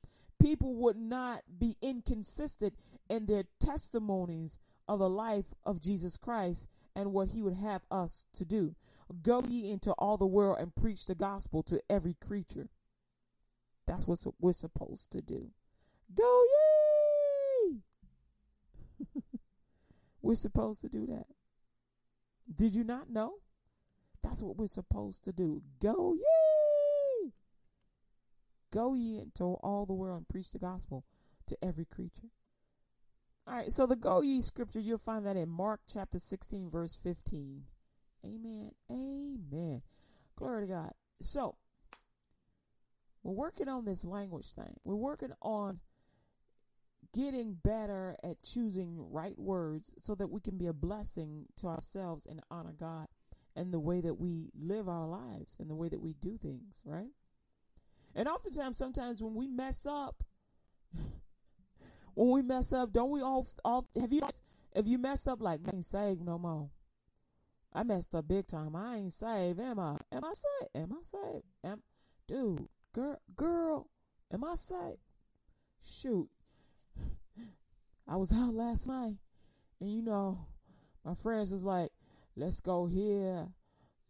people 0.43 0.75
would 0.75 0.97
not 0.97 1.43
be 1.59 1.77
inconsistent 1.81 2.75
in 3.09 3.27
their 3.27 3.45
testimonies 3.61 4.59
of 4.89 4.99
the 4.99 5.09
life 5.09 5.47
of 5.65 5.81
Jesus 5.81 6.17
Christ 6.17 6.67
and 6.95 7.13
what 7.13 7.31
he 7.31 7.43
would 7.43 7.55
have 7.55 7.83
us 7.91 8.27
to 8.35 8.45
do. 8.45 8.75
Go 9.23 9.43
ye 9.49 9.71
into 9.71 9.93
all 9.93 10.17
the 10.17 10.27
world 10.27 10.59
and 10.61 10.75
preach 10.75 11.07
the 11.07 11.15
gospel 11.15 11.63
to 11.65 11.83
every 11.91 12.15
creature. 12.15 12.69
That's 13.87 14.07
what 14.07 14.21
we're 14.39 14.53
supposed 14.53 15.11
to 15.13 15.21
do. 15.21 15.51
Go 16.15 16.43
ye! 17.71 17.81
we're 20.23 20.35
supposed 20.35 20.81
to 20.83 20.89
do 20.89 21.07
that. 21.07 21.27
Did 22.55 22.75
you 22.75 22.85
not 22.85 23.11
know? 23.11 23.35
That's 24.23 24.43
what 24.43 24.57
we're 24.57 24.67
supposed 24.67 25.25
to 25.25 25.33
do. 25.33 25.63
Go 25.81 26.15
ye! 26.15 27.33
Go 28.73 28.95
ye 28.95 29.19
into 29.19 29.45
all 29.45 29.87
the 29.87 29.93
world 29.93 30.19
and 30.19 30.29
preach 30.29 30.53
the 30.53 30.59
gospel 30.59 31.05
to 31.47 31.57
every 31.63 31.85
creature. 31.85 32.29
All 33.47 33.55
right, 33.55 33.73
so 33.73 33.87
the 33.87 33.97
go 33.97 34.21
ye 34.21 34.41
scripture, 34.43 34.81
you'll 34.81 34.99
find 34.99 35.27
that 35.27 35.37
in 35.37 35.49
Mark 35.49 35.81
chapter 35.93 36.19
16, 36.19 36.71
verse 36.71 36.97
15. 37.03 37.65
Amen. 38.25 38.73
Amen. 38.91 39.83
Glory 40.37 40.67
to 40.67 40.73
God. 40.73 40.93
So, 41.21 41.57
we're 43.23 43.33
working 43.33 43.69
on 43.69 43.85
this 43.85 44.05
language 44.05 44.53
thing. 44.53 44.77
We're 44.85 44.95
working 44.95 45.33
on 45.43 45.81
getting 47.13 47.55
better 47.55 48.17
at 48.23 48.43
choosing 48.43 48.95
right 49.11 49.39
words 49.39 49.93
so 49.99 50.15
that 50.15 50.31
we 50.31 50.41
can 50.41 50.57
be 50.57 50.67
a 50.67 50.73
blessing 50.73 51.47
to 51.57 51.67
ourselves 51.67 52.27
and 52.27 52.41
honor 52.51 52.75
God 52.79 53.09
and 53.57 53.73
the 53.73 53.81
way 53.81 54.01
that 54.01 54.15
we 54.15 54.51
live 54.59 54.89
our 54.89 55.07
lives 55.07 55.57
and 55.59 55.69
the 55.69 55.75
way 55.75 55.89
that 55.89 56.01
we 56.01 56.15
do 56.21 56.39
things, 56.39 56.83
right? 56.85 57.11
And 58.15 58.29
oftentimes, 58.29 58.79
sometimes 58.79 59.23
when 59.23 59.35
we 59.35 59.49
mess 59.49 59.87
up, 59.87 60.23
when 62.15 62.31
we 62.31 62.43
mess 62.43 62.73
up, 62.73 62.93
don't 62.93 63.11
we 63.11 63.21
all, 63.21 63.47
all 63.65 63.87
have 63.99 64.13
you 64.13 64.23
if 64.73 64.87
you 64.87 64.99
messed 64.99 65.29
up 65.29 65.41
like 65.41 65.61
I 65.67 65.77
ain't 65.77 65.85
saved 65.85 66.23
no 66.23 66.39
more? 66.39 66.71
I 67.73 67.83
messed 67.83 68.15
up 68.15 68.27
big 68.27 68.47
time. 68.47 68.75
I 68.75 68.97
ain't 68.97 69.13
saved, 69.13 69.61
am 69.61 69.79
I? 69.79 69.97
Am 70.13 70.25
I 70.25 70.33
saved? 70.33 70.71
Am 70.75 70.93
I 70.93 71.03
saved? 71.03 71.45
Am 71.65 71.83
dude, 72.27 72.69
girl, 72.93 73.21
girl, 73.37 73.89
am 74.33 74.45
I 74.45 74.55
saved? 74.55 74.99
Shoot, 75.83 76.29
I 78.07 78.17
was 78.17 78.33
out 78.35 78.55
last 78.55 78.87
night, 78.87 79.17
and 79.81 79.91
you 79.91 80.03
know, 80.03 80.47
my 81.05 81.15
friends 81.15 81.53
was 81.53 81.65
like, 81.65 81.91
"Let's 82.37 82.61
go 82.61 82.87
here, 82.87 83.49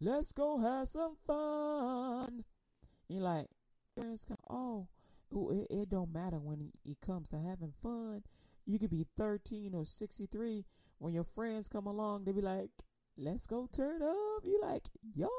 let's 0.01 0.33
go 0.33 0.59
have 0.59 0.89
some 0.89 1.17
fun." 1.27 2.45
And 3.09 3.23
like, 3.23 3.47
friends 3.95 4.25
come, 4.25 4.39
oh, 4.49 4.87
it, 5.33 5.66
it 5.71 5.88
don't 5.88 6.12
matter 6.12 6.38
when 6.38 6.73
it 6.85 7.01
comes 7.05 7.31
to 7.31 7.37
having 7.37 7.73
fun. 7.83 8.23
You 8.66 8.79
could 8.79 8.90
be 8.90 9.07
13 9.16 9.75
or 9.75 9.85
63. 9.85 10.64
When 10.99 11.14
your 11.14 11.25
friends 11.25 11.69
come 11.69 11.87
along, 11.87 12.25
they 12.25 12.33
be 12.33 12.40
like, 12.40 12.71
"Let's 13.16 13.47
go 13.47 13.69
turn 13.73 14.03
up." 14.03 14.45
You 14.45 14.61
like, 14.62 14.85
yup. 15.14 15.31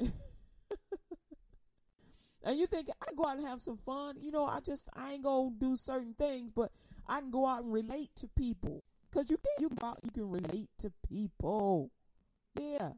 and 2.44 2.58
you 2.58 2.66
think 2.66 2.88
I 3.00 3.12
go 3.16 3.24
out 3.24 3.38
and 3.38 3.46
have 3.46 3.62
some 3.62 3.78
fun. 3.78 4.16
You 4.20 4.30
know, 4.30 4.44
I 4.44 4.60
just 4.60 4.88
I 4.94 5.12
ain't 5.12 5.24
gonna 5.24 5.50
do 5.58 5.76
certain 5.76 6.14
things, 6.14 6.50
but 6.54 6.72
I 7.06 7.20
can 7.20 7.30
go 7.30 7.46
out 7.46 7.62
and 7.62 7.72
relate 7.72 8.10
to 8.16 8.28
people. 8.28 8.84
Cause 9.10 9.30
you 9.30 9.38
can 9.38 9.52
you 9.58 9.70
go 9.70 9.86
out, 9.86 10.00
you 10.04 10.10
can 10.10 10.28
relate 10.28 10.68
to 10.78 10.92
people. 11.08 11.90
Yeah. 12.58 12.90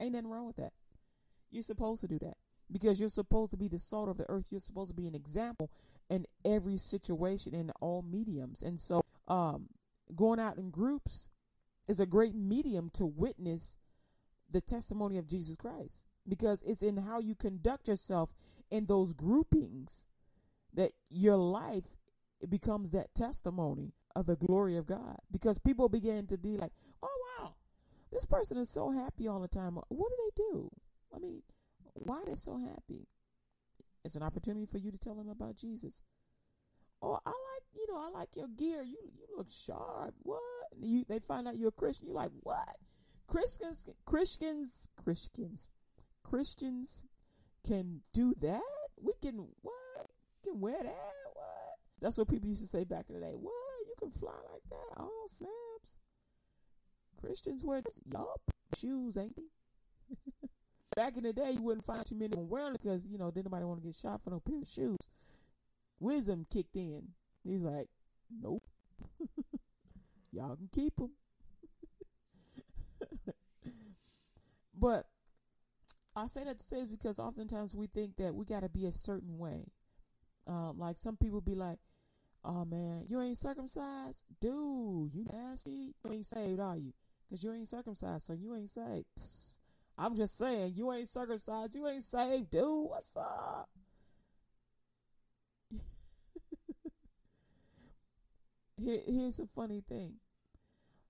Ain't 0.00 0.12
nothing 0.12 0.28
wrong 0.28 0.46
with 0.46 0.56
that. 0.56 0.72
You're 1.50 1.62
supposed 1.62 2.00
to 2.00 2.08
do 2.08 2.18
that. 2.18 2.36
Because 2.70 2.98
you're 2.98 3.08
supposed 3.08 3.50
to 3.52 3.56
be 3.56 3.68
the 3.68 3.78
salt 3.78 4.08
of 4.08 4.18
the 4.18 4.28
earth. 4.28 4.46
You're 4.50 4.60
supposed 4.60 4.90
to 4.90 4.96
be 4.96 5.06
an 5.06 5.14
example 5.14 5.70
in 6.08 6.26
every 6.44 6.76
situation 6.76 7.54
in 7.54 7.70
all 7.80 8.02
mediums. 8.02 8.62
And 8.62 8.80
so 8.80 9.04
um 9.28 9.68
going 10.14 10.38
out 10.38 10.58
in 10.58 10.70
groups 10.70 11.28
is 11.88 12.00
a 12.00 12.06
great 12.06 12.34
medium 12.34 12.90
to 12.94 13.04
witness 13.06 13.76
the 14.50 14.60
testimony 14.60 15.18
of 15.18 15.26
Jesus 15.26 15.56
Christ. 15.56 16.04
Because 16.28 16.62
it's 16.62 16.82
in 16.82 16.96
how 16.98 17.20
you 17.20 17.34
conduct 17.34 17.86
yourself 17.88 18.30
in 18.70 18.86
those 18.86 19.12
groupings 19.12 20.04
that 20.74 20.92
your 21.08 21.36
life 21.36 21.84
becomes 22.48 22.90
that 22.90 23.14
testimony 23.14 23.92
of 24.14 24.26
the 24.26 24.36
glory 24.36 24.76
of 24.76 24.86
God 24.86 25.18
because 25.30 25.58
people 25.58 25.88
begin 25.88 26.26
to 26.26 26.38
be 26.38 26.56
like, 26.56 26.72
oh, 27.02 27.08
wow, 27.40 27.54
this 28.12 28.24
person 28.24 28.56
is 28.56 28.68
so 28.68 28.90
happy 28.90 29.28
all 29.28 29.40
the 29.40 29.48
time. 29.48 29.78
What 29.88 30.10
do 30.10 30.16
they 30.18 30.42
do? 30.52 30.70
I 31.14 31.18
mean, 31.18 31.42
why 32.04 32.22
they're 32.24 32.34
they 32.34 32.36
so 32.36 32.58
happy? 32.58 33.06
It's 34.04 34.14
an 34.14 34.22
opportunity 34.22 34.66
for 34.66 34.78
you 34.78 34.90
to 34.90 34.98
tell 34.98 35.14
them 35.14 35.28
about 35.28 35.56
Jesus. 35.56 36.02
Oh, 37.02 37.18
I 37.26 37.30
like, 37.30 37.64
you 37.74 37.86
know, 37.88 37.98
I 37.98 38.08
like 38.16 38.36
your 38.36 38.48
gear. 38.48 38.82
You 38.82 38.98
you 39.14 39.26
look 39.36 39.50
sharp. 39.50 40.14
What? 40.22 40.40
You 40.80 41.04
they 41.08 41.18
find 41.18 41.48
out 41.48 41.56
you're 41.56 41.68
a 41.68 41.72
Christian. 41.72 42.06
You're 42.06 42.16
like, 42.16 42.30
what? 42.40 42.76
Christians, 43.26 43.84
Christians, 44.04 44.88
Christians, 45.02 45.68
Christians 46.22 47.04
can 47.66 48.02
do 48.12 48.34
that. 48.40 48.60
We 49.00 49.12
can 49.20 49.48
what? 49.62 50.10
We 50.44 50.50
can 50.50 50.60
wear 50.60 50.82
that. 50.82 51.14
What? 51.34 51.78
That's 52.00 52.18
what 52.18 52.28
people 52.28 52.48
used 52.48 52.62
to 52.62 52.68
say 52.68 52.84
back 52.84 53.06
in 53.08 53.16
the 53.16 53.20
day. 53.20 53.34
What? 53.34 53.52
You 53.86 53.94
can 53.98 54.10
fly 54.10 54.32
like 54.52 54.62
that? 54.70 55.00
Oh, 55.00 55.26
snaps. 55.28 55.96
Christians 57.20 57.64
wear 57.64 57.82
yup 58.12 58.40
shoes, 58.76 59.16
ain't 59.16 59.36
they? 59.36 59.42
Back 60.96 61.16
in 61.16 61.22
the 61.22 61.32
day, 61.32 61.52
you 61.52 61.62
wouldn't 61.62 61.84
find 61.84 62.04
too 62.04 62.16
many 62.16 62.34
wearing 62.36 62.72
because, 62.72 63.06
you 63.06 63.18
know, 63.18 63.30
didn't 63.30 63.46
nobody 63.46 63.64
want 63.64 63.80
to 63.80 63.86
get 63.86 63.94
shot 63.94 64.22
for 64.24 64.30
no 64.30 64.40
pair 64.40 64.60
of 64.60 64.66
shoes. 64.66 64.96
Wisdom 66.00 66.46
kicked 66.50 66.74
in. 66.74 67.08
He's 67.44 67.62
like, 67.62 67.88
nope. 68.42 68.64
Y'all 70.32 70.56
can 70.56 70.68
keep 70.72 70.96
them. 70.96 71.10
but 74.74 75.06
I 76.16 76.26
say 76.26 76.44
that 76.44 76.58
to 76.58 76.64
say 76.64 76.84
because 76.84 77.18
oftentimes 77.18 77.74
we 77.74 77.86
think 77.86 78.16
that 78.16 78.34
we 78.34 78.46
got 78.46 78.60
to 78.60 78.68
be 78.68 78.86
a 78.86 78.92
certain 78.92 79.38
way. 79.38 79.66
Um, 80.46 80.78
like 80.78 80.96
some 80.96 81.16
people 81.16 81.40
be 81.40 81.54
like, 81.54 81.78
"Oh 82.44 82.64
man, 82.64 83.04
you 83.08 83.20
ain't 83.20 83.36
circumcised, 83.36 84.22
dude. 84.40 85.12
You 85.12 85.26
nasty. 85.32 85.94
You 86.04 86.12
ain't 86.12 86.26
saved, 86.26 86.60
are 86.60 86.76
you? 86.76 86.92
Because 87.28 87.42
you 87.42 87.52
ain't 87.52 87.68
circumcised, 87.68 88.26
so 88.26 88.32
you 88.32 88.54
ain't 88.54 88.70
saved." 88.70 89.06
I'm 89.98 90.14
just 90.14 90.36
saying, 90.36 90.74
you 90.76 90.92
ain't 90.92 91.08
circumcised, 91.08 91.74
you 91.74 91.88
ain't 91.88 92.04
saved, 92.04 92.50
dude. 92.50 92.90
What's 92.90 93.16
up? 93.16 93.70
Here, 98.78 99.00
here's 99.06 99.38
a 99.38 99.46
funny 99.46 99.82
thing. 99.88 100.16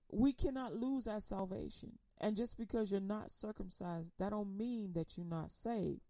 We 0.09 0.31
cannot 0.31 0.73
lose 0.75 1.05
our 1.05 1.19
salvation. 1.19 1.99
And 2.19 2.37
just 2.37 2.57
because 2.57 2.91
you're 2.91 3.01
not 3.01 3.29
circumcised, 3.29 4.11
that 4.17 4.31
don't 4.31 4.57
mean 4.57 4.93
that 4.93 5.17
you're 5.17 5.25
not 5.25 5.51
saved. 5.51 6.01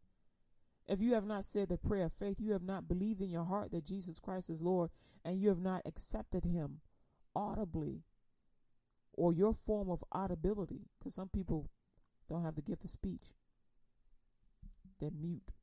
If 0.88 1.02
you 1.02 1.16
have 1.16 1.26
not 1.26 1.44
said 1.44 1.68
the 1.70 1.78
prayer 1.78 2.06
of 2.06 2.14
faith, 2.14 2.38
you 2.40 2.54
have 2.54 2.64
not 2.64 2.88
believed 2.88 3.22
in 3.22 3.30
your 3.30 3.44
heart 3.44 3.72
that 3.72 3.86
Jesus 3.86 4.20
Christ 4.20 4.50
is 4.50 4.62
Lord, 4.62 4.92
and 5.26 5.42
you 5.42 5.50
have 5.50 5.60
not 5.60 5.82
accepted 5.86 6.46
Him 6.46 6.80
audibly 7.36 8.04
or 9.14 9.34
your 9.34 9.54
form 9.54 9.90
of 9.90 10.04
audibility, 10.14 10.84
because 10.98 11.16
some 11.16 11.28
people 11.28 11.70
don't 12.30 12.44
have 12.44 12.56
the 12.56 12.62
gift 12.62 12.84
of 12.84 12.90
speech, 12.90 13.34
they're 15.00 15.12
mute. 15.12 15.54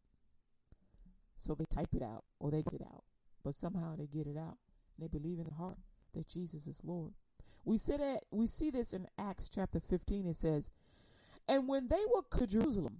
So 1.36 1.54
they 1.54 1.64
type 1.64 1.94
it 1.94 2.02
out 2.02 2.24
or 2.38 2.50
they 2.50 2.62
get 2.62 2.74
it 2.74 2.82
out, 2.82 3.04
but 3.42 3.54
somehow 3.54 3.96
they 3.96 4.06
get 4.06 4.26
it 4.26 4.36
out. 4.36 4.56
And 4.96 5.02
they 5.02 5.08
believe 5.08 5.38
in 5.38 5.44
the 5.44 5.54
heart 5.54 5.78
that 6.14 6.28
Jesus 6.28 6.66
is 6.66 6.80
Lord. 6.84 7.12
We 7.64 7.78
see 7.78 7.96
that 7.96 8.20
we 8.30 8.46
see 8.46 8.70
this 8.70 8.92
in 8.92 9.08
Acts 9.18 9.48
chapter 9.52 9.80
15. 9.80 10.26
It 10.26 10.36
says, 10.36 10.70
And 11.48 11.68
when 11.68 11.88
they 11.88 12.02
were 12.14 12.22
to 12.38 12.46
Jerusalem, 12.46 12.98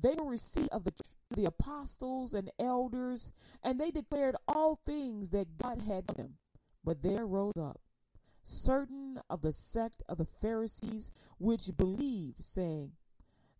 they 0.00 0.14
were 0.14 0.30
received 0.30 0.70
of 0.70 0.84
the 0.84 0.92
the 1.34 1.44
apostles 1.46 2.34
and 2.34 2.50
elders, 2.58 3.32
and 3.62 3.80
they 3.80 3.90
declared 3.90 4.36
all 4.46 4.80
things 4.84 5.30
that 5.30 5.58
God 5.58 5.82
had 5.82 6.06
done 6.06 6.16
them. 6.16 6.34
But 6.84 7.02
there 7.02 7.26
rose 7.26 7.56
up 7.56 7.80
certain 8.44 9.20
of 9.30 9.42
the 9.42 9.52
sect 9.52 10.02
of 10.08 10.18
the 10.18 10.24
Pharisees 10.24 11.10
which 11.38 11.76
believed, 11.76 12.42
saying 12.44 12.92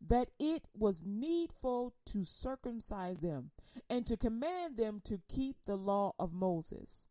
that 0.06 0.30
it 0.38 0.64
was 0.76 1.04
needful 1.06 1.94
to 2.06 2.24
circumcise 2.24 3.20
them 3.20 3.50
and 3.88 4.06
to 4.06 4.16
command 4.16 4.76
them 4.76 5.00
to 5.04 5.20
keep 5.28 5.56
the 5.64 5.76
law 5.76 6.12
of 6.18 6.32
Moses. 6.32 7.06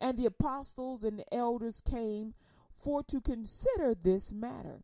And 0.00 0.18
the 0.18 0.26
apostles 0.26 1.04
and 1.04 1.18
the 1.18 1.34
elders 1.34 1.80
came 1.80 2.34
for 2.74 3.02
to 3.04 3.20
consider 3.20 3.94
this 3.94 4.32
matter. 4.32 4.82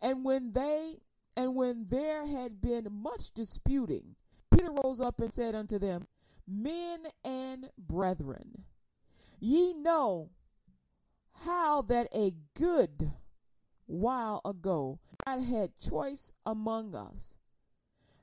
And 0.00 0.24
when 0.24 0.52
they 0.52 0.98
and 1.36 1.54
when 1.54 1.86
there 1.90 2.26
had 2.26 2.60
been 2.62 2.88
much 2.90 3.32
disputing, 3.32 4.16
Peter 4.50 4.70
rose 4.70 5.00
up 5.00 5.20
and 5.20 5.32
said 5.32 5.54
unto 5.54 5.78
them, 5.78 6.06
Men 6.48 7.06
and 7.24 7.68
brethren, 7.78 8.64
ye 9.38 9.74
know 9.74 10.30
how 11.44 11.82
that 11.82 12.08
a 12.14 12.34
good 12.54 13.12
while 13.86 14.40
ago 14.44 14.98
God 15.26 15.40
had 15.40 15.78
choice 15.78 16.32
among 16.44 16.94
us, 16.94 17.36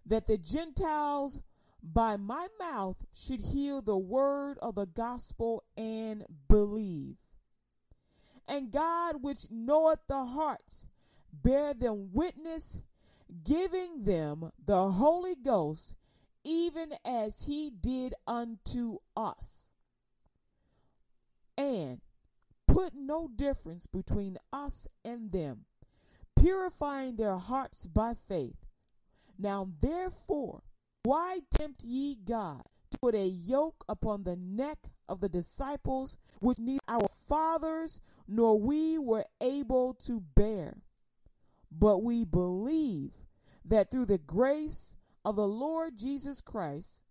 that 0.06 0.28
the 0.28 0.38
Gentiles 0.38 1.40
by 1.82 2.16
my 2.16 2.48
mouth 2.60 2.98
should 3.14 3.42
hear 3.42 3.82
the 3.82 3.98
word 3.98 4.58
of 4.62 4.76
the 4.76 4.86
gospel 4.86 5.64
and 5.76 6.26
believe. 6.48 7.18
And 8.48 8.72
God, 8.72 9.22
which 9.22 9.52
knoweth 9.52 10.00
the 10.08 10.26
hearts, 10.26 10.88
bear 11.32 11.74
them 11.74 12.10
witness, 12.14 12.82
giving 13.44 14.04
them 14.04 14.52
the 14.64 14.92
Holy 14.92 15.36
Ghost, 15.36 15.96
even 16.44 16.94
as 17.06 17.44
he 17.44 17.70
did 17.70 18.14
unto 18.28 19.00
us. 19.16 19.68
And 21.58 22.02
put 22.74 22.94
no 22.96 23.30
difference 23.36 23.86
between 23.86 24.36
us 24.52 24.88
and 25.06 25.32
them, 25.32 25.66
purifying 26.36 27.16
their 27.16 27.38
hearts 27.38 27.86
by 27.86 28.14
faith. 28.28 28.66
Now, 29.38 29.70
therefore, 29.80 30.64
why 31.04 31.42
tempt 31.56 31.84
ye 31.84 32.16
God 32.16 32.64
to 32.90 32.98
put 32.98 33.14
a 33.14 33.28
yoke 33.28 33.86
upon 33.88 34.24
the 34.24 34.36
neck 34.36 34.80
of 35.08 35.20
the 35.20 35.30
disciples, 35.30 36.18
which 36.40 36.58
neither 36.58 36.80
our 36.88 37.08
fathers 37.28 38.00
nor 38.28 38.60
we 38.60 38.98
were 38.98 39.26
able 39.40 39.94
to 40.06 40.20
bear? 40.20 40.78
But 41.72 42.00
we 42.00 42.24
believe 42.24 43.12
that 43.64 43.92
through 43.92 44.08
the 44.08 44.18
grace 44.18 44.96
of 45.24 45.36
the 45.36 45.48
Lord 45.48 45.98
Jesus 45.98 46.42
Christ, 46.42 47.02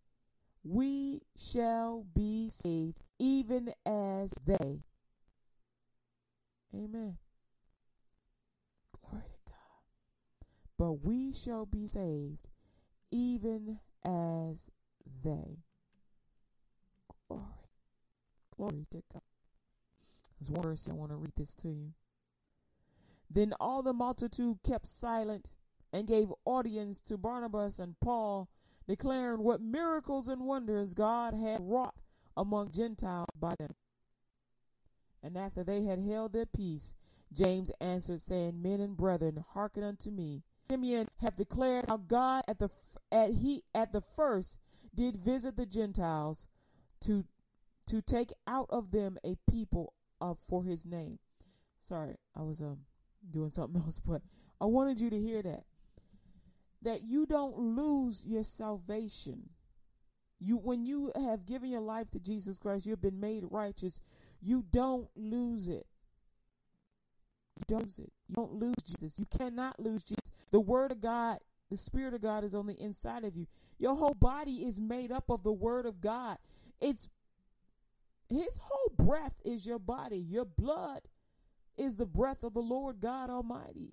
we 0.65 1.23
shall 1.37 2.05
be 2.15 2.49
saved, 2.49 3.05
even 3.21 3.73
as 3.87 4.33
they. 4.45 4.83
Amen. 6.75 7.19
Glory 9.01 9.25
to 9.25 9.39
God. 9.47 9.57
But 10.79 10.93
we 11.05 11.33
shall 11.33 11.67
be 11.67 11.87
saved, 11.87 12.49
even 13.11 13.79
as 14.05 14.71
they. 15.25 15.59
Glory. 17.29 17.45
Glory 18.57 18.87
to 18.91 19.03
God. 19.13 19.23
There's 20.41 20.51
one 20.51 20.63
verse 20.63 20.89
I 20.91 20.95
want 20.95 21.11
to 21.11 21.17
read 21.17 21.33
this 21.37 21.55
to 21.57 21.69
you. 21.69 21.93
Then 23.31 23.55
all 23.61 23.83
the 23.83 23.93
multitude 23.93 24.59
kept 24.65 24.89
silent 24.89 25.51
and 25.93 26.07
gave 26.07 26.33
audience 26.45 27.01
to 27.01 27.17
Barnabas 27.17 27.79
and 27.79 27.99
Paul, 28.01 28.49
declaring 28.89 29.43
what 29.43 29.61
miracles 29.61 30.29
and 30.29 30.43
wonders 30.43 30.95
God 30.95 31.35
had 31.35 31.61
wrought 31.61 31.95
among 32.37 32.73
Gentiles 32.73 33.29
by 33.39 33.55
them. 33.59 33.75
And 35.23 35.37
after 35.37 35.63
they 35.63 35.85
had 35.85 36.01
held 36.01 36.33
their 36.33 36.47
peace, 36.47 36.95
James 37.33 37.71
answered, 37.81 38.21
saying, 38.21 38.61
Men 38.61 38.81
and 38.81 38.97
brethren, 38.97 39.45
hearken 39.55 39.85
unto 39.85 40.11
me. 40.11 40.43
Simeon 40.71 41.09
hath 41.21 41.37
declared 41.37 41.85
how 41.89 41.99
God 41.99 42.45
at 42.49 42.59
the 42.59 42.71
at 43.11 43.31
he 43.35 43.63
at 43.75 43.93
the 43.93 44.01
first 44.01 44.59
did 44.95 45.17
visit 45.17 45.57
the 45.57 45.67
Gentiles 45.67 46.47
to 47.03 47.25
to 47.87 48.01
take 48.01 48.33
out 48.47 48.67
of 48.71 48.91
them 48.91 49.19
a 49.25 49.37
people 49.51 49.93
of 50.21 50.39
for 50.49 50.65
his 50.65 50.87
name. 50.87 51.19
Sorry, 51.81 52.17
I 52.37 52.43
was 52.43 52.61
um 52.61 52.79
doing 53.31 53.51
something 53.51 53.83
else, 53.85 53.99
but 53.99 54.23
I 54.61 54.67
wanted 54.67 55.01
you 55.01 55.11
to 55.11 55.19
hear 55.19 55.43
that. 55.43 55.65
That 56.83 57.03
you 57.03 57.27
don't 57.27 57.59
lose 57.59 58.25
your 58.27 58.43
salvation. 58.43 59.51
You 60.41 60.57
when 60.57 60.85
you 60.85 61.13
have 61.15 61.45
given 61.47 61.71
your 61.71 61.81
life 61.81 62.11
to 62.11 62.19
Jesus 62.19 62.59
Christ, 62.59 62.87
you've 62.87 63.03
been 63.03 63.21
made 63.21 63.45
righteous. 63.51 64.01
You 64.43 64.65
don't 64.71 65.09
lose 65.15 65.69
it. 65.69 65.87
You 67.57 67.65
don't 67.69 67.85
lose 67.85 67.99
it. 67.99 68.13
You 68.29 68.35
don't 68.35 68.55
lose 68.55 68.75
Jesus. 68.85 69.19
You 69.19 69.27
cannot 69.27 69.79
lose 69.79 70.03
Jesus. 70.03 70.33
The 70.51 70.61
Word 70.61 70.91
of 70.91 71.01
God, 71.01 71.39
the 71.71 71.77
Spirit 71.77 72.13
of 72.13 72.23
God 72.23 72.43
is 72.43 72.55
on 72.55 72.67
the 72.67 72.75
inside 72.75 73.25
of 73.25 73.37
you. 73.37 73.47
Your 73.79 73.95
whole 73.95 74.15
body 74.15 74.65
is 74.65 74.81
made 74.81 75.13
up 75.13 75.31
of 75.31 75.45
the 75.45 75.53
Word 75.53 75.87
of 75.87 76.01
God. 76.01 76.39
It's 76.81 77.09
His 78.29 78.59
whole 78.63 78.93
breath 78.97 79.35
is 79.45 79.65
your 79.65 79.79
body. 79.79 80.19
Your 80.19 80.45
blood 80.45 81.03
is 81.77 81.97
the 81.97 82.07
breath 82.07 82.43
of 82.43 82.55
the 82.55 82.61
Lord 82.61 83.01
God 83.01 83.31
Almighty. 83.31 83.93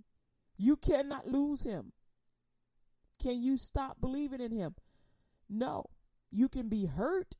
You 0.57 0.75
cannot 0.75 1.27
lose 1.27 1.63
Him. 1.63 1.93
Can 3.21 3.43
you 3.43 3.57
stop 3.57 4.01
believing 4.01 4.41
in 4.41 4.51
Him? 4.51 4.75
No. 5.47 5.85
You 6.31 6.49
can 6.49 6.69
be 6.69 6.85
hurt. 6.85 7.35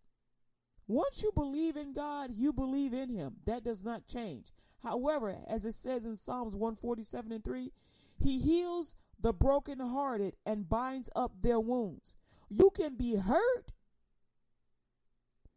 Once 0.90 1.22
you 1.22 1.32
believe 1.36 1.78
in 1.78 1.94
God, 1.94 2.32
you 2.34 2.52
believe 2.52 2.94
in 2.94 3.10
Him. 3.10 3.36
That 3.46 3.64
does 3.64 3.86
not 3.86 4.08
change. 4.08 4.48
However, 4.82 5.38
as 5.48 5.64
it 5.64 5.76
says 5.76 6.04
in 6.04 6.16
Psalms 6.16 6.56
147 6.56 7.32
and 7.32 7.44
3, 7.44 7.72
He 8.18 8.40
heals 8.40 8.96
the 9.22 9.32
brokenhearted 9.32 10.34
and 10.48 10.68
binds 10.68 11.08
up 11.16 11.32
their 11.44 11.60
wounds. 11.60 12.16
You 12.50 12.72
can 12.76 12.96
be 12.96 13.18
hurt. 13.18 13.72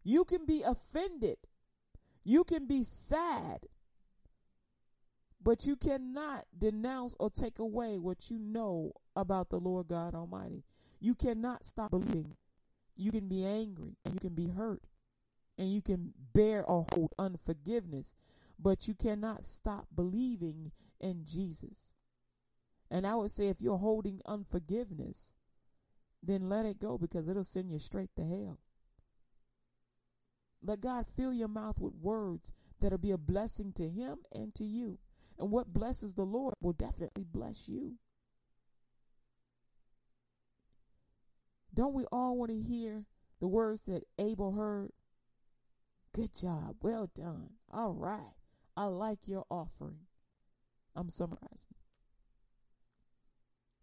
You 0.04 0.26
can 0.26 0.44
be 0.44 0.60
offended. 0.60 1.38
You 2.24 2.44
can 2.44 2.66
be 2.66 2.82
sad. 2.82 3.68
But 5.42 5.64
you 5.64 5.76
cannot 5.76 6.44
denounce 6.56 7.16
or 7.18 7.30
take 7.30 7.58
away 7.58 7.98
what 7.98 8.28
you 8.30 8.38
know 8.38 8.92
about 9.16 9.48
the 9.48 9.56
Lord 9.56 9.88
God 9.88 10.14
Almighty. 10.14 10.64
You 11.00 11.14
cannot 11.14 11.64
stop 11.64 11.92
believing. 11.92 12.36
You 12.96 13.10
can 13.10 13.28
be 13.28 13.46
angry 13.46 13.96
and 14.04 14.12
you 14.12 14.20
can 14.20 14.34
be 14.34 14.48
hurt. 14.48 14.82
And 15.58 15.72
you 15.72 15.82
can 15.82 16.12
bear 16.32 16.64
or 16.64 16.86
hold 16.92 17.14
unforgiveness, 17.18 18.14
but 18.58 18.88
you 18.88 18.94
cannot 18.94 19.44
stop 19.44 19.86
believing 19.94 20.72
in 21.00 21.24
Jesus. 21.24 21.92
And 22.90 23.06
I 23.06 23.14
would 23.14 23.30
say 23.30 23.48
if 23.48 23.60
you're 23.60 23.78
holding 23.78 24.20
unforgiveness, 24.26 25.32
then 26.22 26.48
let 26.48 26.66
it 26.66 26.80
go 26.80 26.98
because 26.98 27.28
it'll 27.28 27.44
send 27.44 27.70
you 27.70 27.78
straight 27.78 28.10
to 28.16 28.22
hell. 28.22 28.58
Let 30.62 30.80
God 30.80 31.06
fill 31.16 31.32
your 31.32 31.48
mouth 31.48 31.80
with 31.80 31.94
words 31.94 32.52
that'll 32.80 32.98
be 32.98 33.10
a 33.10 33.18
blessing 33.18 33.72
to 33.72 33.88
Him 33.88 34.18
and 34.30 34.54
to 34.54 34.64
you. 34.64 34.98
And 35.38 35.50
what 35.50 35.72
blesses 35.72 36.14
the 36.14 36.24
Lord 36.24 36.54
will 36.60 36.72
definitely 36.72 37.24
bless 37.24 37.68
you. 37.68 37.94
Don't 41.74 41.94
we 41.94 42.04
all 42.12 42.36
want 42.36 42.50
to 42.50 42.60
hear 42.60 43.06
the 43.40 43.48
words 43.48 43.86
that 43.86 44.04
Abel 44.18 44.52
heard? 44.52 44.92
Good 46.14 46.34
job. 46.34 46.76
Well 46.82 47.10
done. 47.14 47.50
All 47.72 47.94
right. 47.94 48.34
I 48.76 48.84
like 48.84 49.26
your 49.26 49.44
offering. 49.50 50.06
I'm 50.94 51.08
summarizing. 51.08 51.74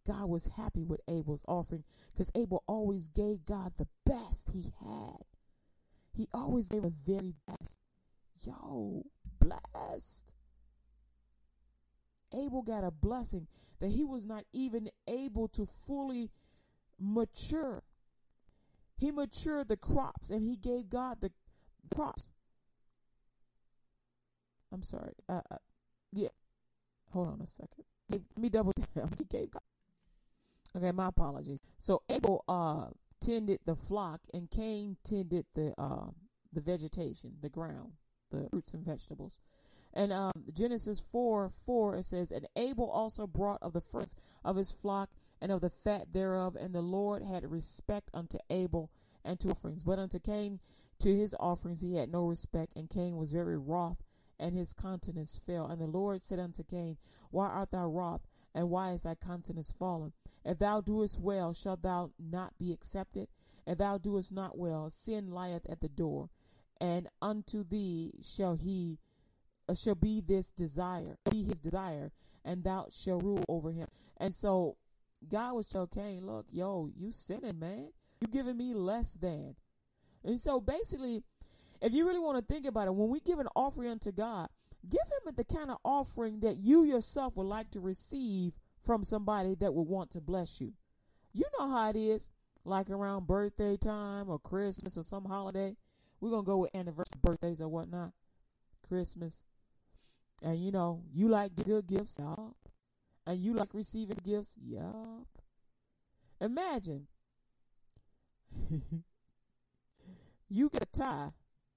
God 0.08 0.26
was 0.26 0.50
happy 0.58 0.84
with 0.84 1.02
Abel's 1.08 1.44
offering 1.48 1.84
because 2.12 2.32
Abel 2.36 2.64
always 2.68 3.08
gave 3.08 3.46
God 3.46 3.74
the 3.78 3.88
best 4.06 4.50
he 4.54 4.74
had. 4.82 5.26
He 6.14 6.28
always 6.34 6.70
gave 6.70 6.84
the 6.84 6.90
very 6.90 7.36
best. 7.48 7.78
Yo, 8.44 9.06
blessed. 9.40 10.24
Abel 12.34 12.62
got 12.62 12.84
a 12.84 12.92
blessing 12.92 13.48
that 13.80 13.92
he 13.92 14.04
was 14.04 14.26
not 14.26 14.46
even 14.54 14.90
able 15.08 15.48
to 15.50 15.66
fully 15.66 16.32
mature. 17.00 17.84
He 18.98 19.12
matured 19.12 19.70
the 19.70 19.78
crops 19.78 20.30
and 20.30 20.44
he 20.44 20.56
gave 20.56 20.90
God 20.90 21.22
the 21.22 21.32
crops. 21.94 22.32
I'm 24.72 24.84
sorry. 24.84 25.14
Yeah. 26.12 26.30
Hold 27.12 27.30
on 27.30 27.42
a 27.42 27.48
second. 27.48 27.86
Let 28.10 28.22
me 28.38 28.50
double. 28.50 28.74
gave. 29.30 29.50
Okay, 30.76 30.92
my 30.92 31.08
apologies. 31.08 31.60
So 31.78 32.04
Abel 32.10 32.44
uh 32.48 32.88
tended 33.20 33.60
the 33.66 33.76
flock, 33.76 34.22
and 34.34 34.50
Cain 34.50 34.98
tended 35.04 35.46
the 35.56 35.74
uh, 35.78 36.12
the 36.54 36.62
vegetation, 36.62 37.34
the 37.42 37.50
ground, 37.50 37.94
the 38.32 38.48
fruits 38.50 38.74
and 38.74 38.86
vegetables. 38.86 39.40
And 39.94 40.14
um, 40.14 40.44
Genesis 40.54 41.00
4 41.00 41.50
4, 41.66 41.96
it 41.98 42.06
says, 42.06 42.32
And 42.32 42.48
Abel 42.56 42.90
also 42.90 43.26
brought 43.26 43.62
of 43.62 43.74
the 43.74 43.82
first 43.82 44.20
of 44.46 44.56
his 44.56 44.72
flock 44.72 45.10
and 45.42 45.52
of 45.52 45.62
the 45.62 45.70
fat 45.70 46.14
thereof, 46.14 46.56
and 46.56 46.74
the 46.74 46.82
Lord 46.82 47.24
had 47.24 47.50
respect 47.50 48.10
unto 48.14 48.38
Abel 48.50 48.92
and 49.26 49.40
to 49.40 49.50
offerings. 49.50 49.84
But 49.84 50.00
unto 50.00 50.20
Cain, 50.20 50.60
to 51.00 51.16
his 51.16 51.36
offerings 51.40 51.82
he 51.82 51.96
had 51.96 52.12
no 52.12 52.26
respect, 52.26 52.74
and 52.76 52.90
Cain 52.90 53.18
was 53.18 53.32
very 53.32 53.58
wroth, 53.58 53.98
and 54.40 54.56
his 54.56 54.74
countenance 54.74 55.40
fell. 55.46 55.66
And 55.68 55.82
the 55.82 55.88
Lord 55.88 56.22
said 56.22 56.40
unto 56.40 56.64
Cain, 56.64 56.98
Why 57.32 57.48
art 57.48 57.72
thou 57.72 57.88
wroth, 57.88 58.22
and 58.54 58.70
why 58.70 58.92
is 58.92 59.04
thy 59.04 59.16
countenance 59.16 59.74
fallen? 59.78 60.14
If 60.46 60.60
thou 60.60 60.82
doest 60.82 61.20
well, 61.20 61.54
shalt 61.54 61.82
thou 61.82 62.12
not 62.20 62.58
be 62.58 62.72
accepted? 62.72 63.28
If 63.68 63.78
thou 63.78 63.98
doest 63.98 64.32
not 64.32 64.58
well, 64.58 64.90
sin 64.90 65.32
lieth 65.32 65.70
at 65.70 65.82
the 65.82 65.90
door, 65.90 66.30
and 66.82 67.08
unto 67.22 67.64
thee 67.64 68.14
shall 68.24 68.56
he 68.56 68.98
uh, 69.68 69.76
shall 69.76 69.96
be 69.96 70.22
this 70.22 70.50
desire, 70.50 71.18
be 71.30 71.44
his 71.44 71.60
desire, 71.60 72.12
and 72.44 72.64
thou 72.64 72.88
shalt 72.92 73.24
rule 73.24 73.44
over 73.48 73.72
him. 73.72 73.88
And 74.18 74.34
so 74.34 74.78
God 75.28 75.54
was 75.54 75.68
telling 75.68 75.90
Cain, 75.90 76.26
look, 76.26 76.48
yo, 76.50 76.90
you 76.96 77.12
sinning, 77.12 77.60
man. 77.60 77.90
You 78.22 78.28
giving 78.28 78.58
me 78.58 78.74
less 78.74 79.14
than. 79.14 79.56
And 80.24 80.40
so 80.40 80.60
basically, 80.60 81.24
if 81.82 81.94
you 81.94 82.06
really 82.08 82.20
want 82.20 82.38
to 82.38 82.54
think 82.54 82.66
about 82.66 82.88
it, 82.88 82.96
when 82.96 83.10
we 83.10 83.20
give 83.20 83.40
an 83.40 83.48
offering 83.56 83.90
unto 83.90 84.12
God, 84.12 84.50
give 84.88 85.02
him 85.26 85.34
the 85.36 85.44
kind 85.44 85.72
of 85.72 85.78
offering 85.84 86.40
that 86.42 86.58
you 86.58 86.84
yourself 86.84 87.36
would 87.38 87.48
like 87.48 87.72
to 87.72 87.80
receive 87.80 88.54
from 88.84 89.04
somebody 89.04 89.56
that 89.56 89.74
would 89.74 89.88
want 89.88 90.12
to 90.12 90.22
bless 90.22 90.60
you. 90.60 90.74
You 91.34 91.46
know 91.58 91.70
how 91.70 91.90
it 91.90 91.96
is, 91.96 92.30
like 92.66 92.90
around 92.90 93.28
birthday 93.28 93.78
time 93.78 94.30
or 94.30 94.40
Christmas 94.40 94.98
or 94.98 95.04
some 95.04 95.26
holiday. 95.26 95.76
We're 96.20 96.32
gonna 96.32 96.44
go 96.44 96.58
with 96.58 96.76
anniversary 96.76 97.20
birthdays 97.22 97.62
or 97.62 97.70
whatnot. 97.70 98.12
Christmas. 98.88 99.42
And 100.42 100.58
you 100.58 100.72
know, 100.72 101.04
you 101.14 101.30
like 101.30 101.56
good 101.56 101.88
gifts, 101.88 102.18
yup. 102.18 102.56
And 103.26 103.40
you 103.40 103.54
like 103.54 103.74
receiving 103.74 104.20
gifts, 104.24 104.56
yup. 104.62 105.28
Imagine 106.42 107.08
you 110.50 110.70
get 110.70 110.84
a 110.84 110.98
tie 110.98 111.30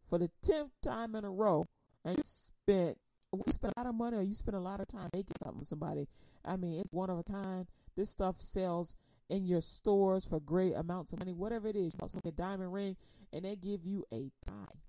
for 0.09 0.19
the 0.19 0.31
tenth 0.43 0.73
time 0.83 1.15
in 1.15 1.25
a 1.25 1.31
row 1.31 1.67
and 2.05 2.17
you 2.17 2.23
spent 2.25 2.99
you 3.35 3.53
spend 3.53 3.73
a 3.77 3.81
lot 3.81 3.89
of 3.89 3.95
money 3.95 4.17
or 4.17 4.23
you 4.23 4.35
spend 4.35 4.57
a 4.57 4.61
lot 4.61 4.81
of 4.81 4.89
time 4.89 5.09
making 5.13 5.35
something 5.43 5.61
for 5.61 5.65
somebody. 5.65 6.07
I 6.45 6.57
mean, 6.57 6.81
it's 6.81 6.93
one 6.93 7.09
of 7.09 7.19
a 7.19 7.23
kind. 7.23 7.67
This 7.97 8.11
stuff 8.11 8.39
sells 8.39 8.95
in 9.31 9.47
your 9.47 9.63
stores 9.63 10.27
for 10.27 10.41
great 10.41 10.75
amounts 10.75 11.13
of 11.13 11.19
money, 11.19 11.33
whatever 11.33 11.69
it 11.69 11.77
is. 11.77 11.95
You 11.95 12.01
also 12.03 12.21
get 12.21 12.35
a 12.35 12.37
diamond 12.37 12.73
ring, 12.73 12.97
and 13.33 13.45
they 13.45 13.57
give 13.57 13.87
you 13.87 14.05
a 14.13 14.31
tie, 14.47 14.81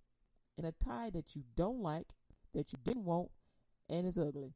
and 0.58 0.67
a 0.67 0.74
tie 0.84 1.10
that 1.12 1.36
you 1.36 1.43
don't 1.56 1.80
like, 1.80 2.08
that 2.54 2.74
you 2.74 2.80
didn't 2.84 3.06
want, 3.06 3.30
and 3.89 4.06
it's 4.06 4.17
ugly. 4.17 4.54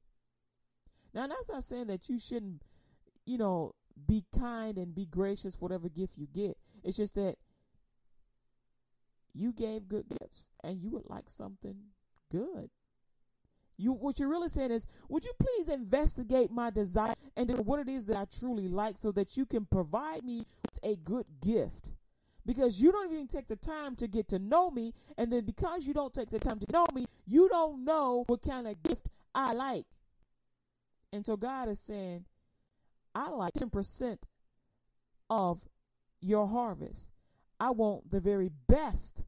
Now, 1.13 1.27
that's 1.27 1.49
not 1.49 1.63
saying 1.63 1.87
that 1.87 2.09
you 2.09 2.19
shouldn't, 2.19 2.63
you 3.25 3.37
know, 3.37 3.73
be 4.05 4.25
kind 4.37 4.77
and 4.77 4.93
be 4.93 5.05
gracious 5.05 5.55
for 5.55 5.61
whatever 5.61 5.89
gift 5.89 6.17
you 6.17 6.27
get. 6.27 6.57
It's 6.83 6.97
just 6.97 7.15
that 7.15 7.35
you 9.37 9.53
gave 9.53 9.87
good 9.87 10.05
gifts, 10.09 10.47
and 10.63 10.81
you 10.81 10.89
would 10.91 11.09
like 11.09 11.29
something 11.29 11.75
good. 12.31 12.69
You 13.77 13.93
what 13.93 14.19
you're 14.19 14.29
really 14.29 14.49
saying 14.49 14.71
is, 14.71 14.87
would 15.07 15.23
you 15.23 15.33
please 15.39 15.69
investigate 15.69 16.49
my 16.49 16.71
desire 16.71 17.13
and 17.35 17.49
what 17.59 17.79
it 17.79 17.87
is 17.87 18.07
that 18.07 18.17
I 18.17 18.25
truly 18.39 18.67
like 18.67 18.97
so 18.97 19.11
that 19.11 19.37
you 19.37 19.45
can 19.45 19.65
provide 19.65 20.23
me 20.23 20.45
with 20.63 20.79
a 20.83 20.95
good 20.95 21.25
gift? 21.41 21.91
Because 22.43 22.81
you 22.81 22.91
don't 22.91 23.11
even 23.11 23.27
take 23.27 23.47
the 23.47 23.55
time 23.55 23.95
to 23.97 24.07
get 24.07 24.27
to 24.29 24.39
know 24.39 24.71
me, 24.71 24.93
and 25.17 25.31
then 25.31 25.45
because 25.45 25.85
you 25.85 25.93
don't 25.93 26.13
take 26.13 26.29
the 26.29 26.39
time 26.39 26.59
to 26.59 26.65
know 26.71 26.87
me, 26.93 27.05
you 27.25 27.49
don't 27.49 27.85
know 27.85 28.23
what 28.25 28.41
kind 28.41 28.67
of 28.67 28.81
gift 28.81 29.07
I 29.35 29.53
like. 29.53 29.85
And 31.13 31.25
so 31.25 31.37
God 31.37 31.69
is 31.69 31.79
saying, 31.79 32.25
I 33.13 33.29
like 33.29 33.53
10% 33.53 34.17
of 35.29 35.67
your 36.21 36.47
harvest. 36.47 37.11
I 37.59 37.71
want 37.71 38.11
the 38.11 38.19
very 38.19 38.49
best 38.67 39.23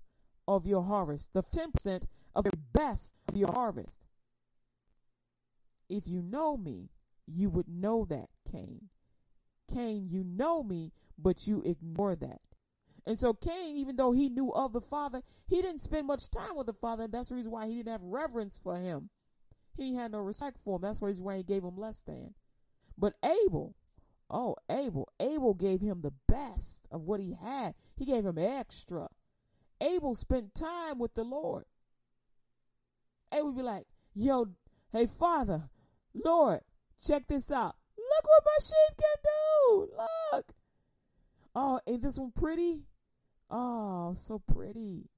of 0.48 0.66
your 0.66 0.84
harvest, 0.84 1.34
the 1.34 1.44
10% 1.44 2.04
of 2.36 2.44
the 2.44 2.58
best 2.74 3.16
of 3.28 3.36
your 3.36 3.52
harvest. 3.52 4.00
If 5.90 6.08
you 6.08 6.22
know 6.22 6.58
me, 6.58 6.90
you 7.26 7.50
would 7.50 7.68
know 7.68 8.06
that, 8.10 8.30
Cain. 8.52 8.90
Cain, 9.72 10.08
you 10.10 10.24
know 10.24 10.64
me, 10.64 10.92
but 11.18 11.48
you 11.48 11.62
ignore 11.66 12.16
that. 12.16 12.42
And 13.06 13.18
so 13.18 13.34
Cain, 13.34 13.76
even 13.78 13.96
though 13.96 14.12
he 14.12 14.30
knew 14.30 14.52
of 14.54 14.74
the 14.74 14.82
Father, 14.82 15.22
he 15.48 15.62
didn't 15.62 15.82
spend 15.82 16.08
much 16.08 16.30
time 16.30 16.56
with 16.56 16.68
the 16.68 16.74
Father. 16.74 17.08
That's 17.08 17.30
the 17.30 17.36
reason 17.36 17.52
why 17.52 17.68
he 17.68 17.78
didn't 17.78 17.92
have 17.92 18.04
reverence 18.04 18.60
for 18.62 18.78
him. 18.78 19.10
He 19.76 19.96
had 19.96 20.12
no 20.12 20.20
respect 20.20 20.58
for 20.64 20.76
him. 20.76 20.82
That's 20.82 21.02
why 21.02 21.38
he 21.38 21.44
gave 21.44 21.64
him 21.64 21.78
less 21.78 22.02
than. 22.02 22.34
But 22.98 23.14
Abel, 23.24 23.76
oh, 24.30 24.56
Abel, 24.70 25.10
Abel 25.20 25.54
gave 25.54 25.82
him 25.82 26.02
the 26.02 26.14
best 26.28 26.88
of 26.92 27.02
what 27.02 27.20
he 27.20 27.36
had. 27.42 27.74
He 27.96 28.06
gave 28.06 28.26
him 28.26 28.38
extra. 28.38 29.10
Abel 29.82 30.16
spent 30.16 30.54
time 30.54 31.00
with 31.00 31.16
the 31.16 31.24
Lord. 31.24 31.66
Abel 33.32 33.48
would 33.48 33.58
be 33.58 33.64
like, 33.64 33.86
yo, 34.14 34.48
hey, 34.92 35.06
Father, 35.06 35.70
Lord, 36.14 36.62
check 37.06 37.28
this 37.28 37.52
out. 37.52 37.76
Look 37.98 38.26
what 38.26 38.44
my 38.46 38.58
sheep 38.62 38.98
can 38.98 39.18
do. 39.24 39.90
Look. 40.34 40.46
Oh, 41.56 41.80
ain't 41.88 42.02
this 42.02 42.18
one 42.18 42.32
pretty? 42.32 42.82
Oh, 43.50 44.14
so 44.16 44.40
pretty. 44.40 45.10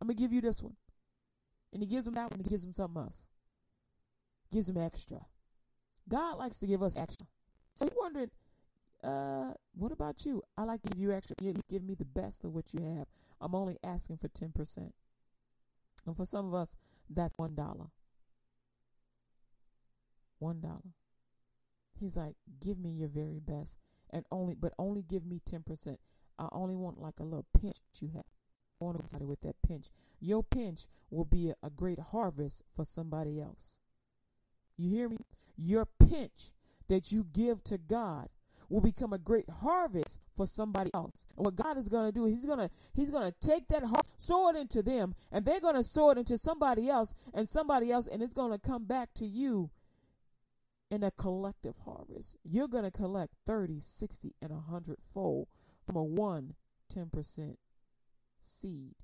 I'm 0.00 0.08
going 0.08 0.16
to 0.16 0.22
give 0.22 0.32
you 0.32 0.40
this 0.40 0.62
one. 0.62 0.76
And 1.72 1.82
he 1.82 1.88
gives 1.88 2.06
him 2.06 2.14
that 2.14 2.30
one, 2.30 2.40
he 2.40 2.48
gives 2.48 2.64
him 2.64 2.72
something 2.72 3.02
else. 3.02 3.26
Gives 4.52 4.68
him 4.68 4.78
extra. 4.78 5.26
God 6.08 6.38
likes 6.38 6.58
to 6.58 6.66
give 6.66 6.82
us 6.82 6.96
extra. 6.96 7.26
So 7.74 7.86
you're 7.86 8.00
wondering, 8.00 8.30
uh, 9.04 9.52
what 9.74 9.92
about 9.92 10.24
you? 10.24 10.42
I 10.56 10.64
like 10.64 10.82
to 10.82 10.88
give 10.88 11.00
you 11.00 11.12
extra. 11.12 11.36
You 11.40 11.54
give 11.68 11.82
me 11.82 11.94
the 11.94 12.04
best 12.04 12.44
of 12.44 12.54
what 12.54 12.72
you 12.72 12.82
have. 12.82 13.06
I'm 13.40 13.54
only 13.54 13.78
asking 13.84 14.18
for 14.18 14.28
10%. 14.28 14.92
And 16.06 16.16
for 16.16 16.24
some 16.24 16.46
of 16.46 16.54
us, 16.54 16.76
that's 17.10 17.32
$1 17.34 17.56
one 20.44 20.60
dollar. 20.60 20.92
He's 21.98 22.16
like, 22.16 22.34
give 22.60 22.78
me 22.78 22.90
your 22.90 23.08
very 23.08 23.40
best, 23.40 23.78
and 24.10 24.24
only, 24.30 24.54
but 24.54 24.72
only 24.78 25.02
give 25.02 25.24
me 25.24 25.40
ten 25.44 25.62
percent. 25.62 25.98
I 26.38 26.48
only 26.52 26.74
want 26.74 27.00
like 27.00 27.18
a 27.18 27.24
little 27.24 27.46
pinch 27.58 27.78
that 27.78 28.02
you 28.02 28.10
have. 28.14 28.24
I 28.80 28.84
want 28.84 29.00
to 29.00 29.08
somebody 29.08 29.28
with 29.28 29.40
that 29.42 29.56
pinch. 29.66 29.86
Your 30.20 30.42
pinch 30.42 30.86
will 31.10 31.24
be 31.24 31.50
a, 31.50 31.54
a 31.62 31.70
great 31.70 31.98
harvest 31.98 32.62
for 32.74 32.84
somebody 32.84 33.40
else. 33.40 33.78
You 34.76 34.90
hear 34.90 35.08
me? 35.08 35.18
Your 35.56 35.86
pinch 35.86 36.50
that 36.88 37.12
you 37.12 37.24
give 37.32 37.62
to 37.64 37.78
God 37.78 38.28
will 38.68 38.80
become 38.80 39.12
a 39.12 39.18
great 39.18 39.48
harvest 39.48 40.20
for 40.36 40.46
somebody 40.46 40.90
else. 40.94 41.24
And 41.36 41.44
what 41.44 41.56
God 41.56 41.76
is 41.76 41.88
going 41.88 42.06
to 42.06 42.12
do 42.12 42.26
is 42.26 42.32
he's 42.32 42.46
going 42.46 42.58
to 42.58 42.70
he's 42.94 43.10
going 43.10 43.30
to 43.30 43.46
take 43.46 43.68
that 43.68 43.84
heart, 43.84 44.08
sow 44.16 44.48
it 44.50 44.56
into 44.56 44.82
them, 44.82 45.14
and 45.30 45.44
they're 45.44 45.60
going 45.60 45.74
to 45.74 45.82
sow 45.82 46.10
it 46.10 46.18
into 46.18 46.36
somebody 46.38 46.88
else 46.88 47.14
and 47.32 47.48
somebody 47.48 47.90
else 47.90 48.06
and 48.06 48.22
it's 48.22 48.34
going 48.34 48.52
to 48.52 48.58
come 48.58 48.84
back 48.84 49.14
to 49.14 49.26
you 49.26 49.70
in 50.90 51.02
a 51.02 51.10
collective 51.10 51.74
harvest. 51.84 52.36
You're 52.44 52.68
going 52.68 52.84
to 52.84 52.90
collect 52.90 53.34
30, 53.46 53.80
60 53.80 54.34
and 54.40 54.50
100 54.50 54.98
fold 55.12 55.48
from 55.86 55.96
a 55.96 56.04
1 56.04 56.54
10% 56.94 57.56
seed. 58.42 58.94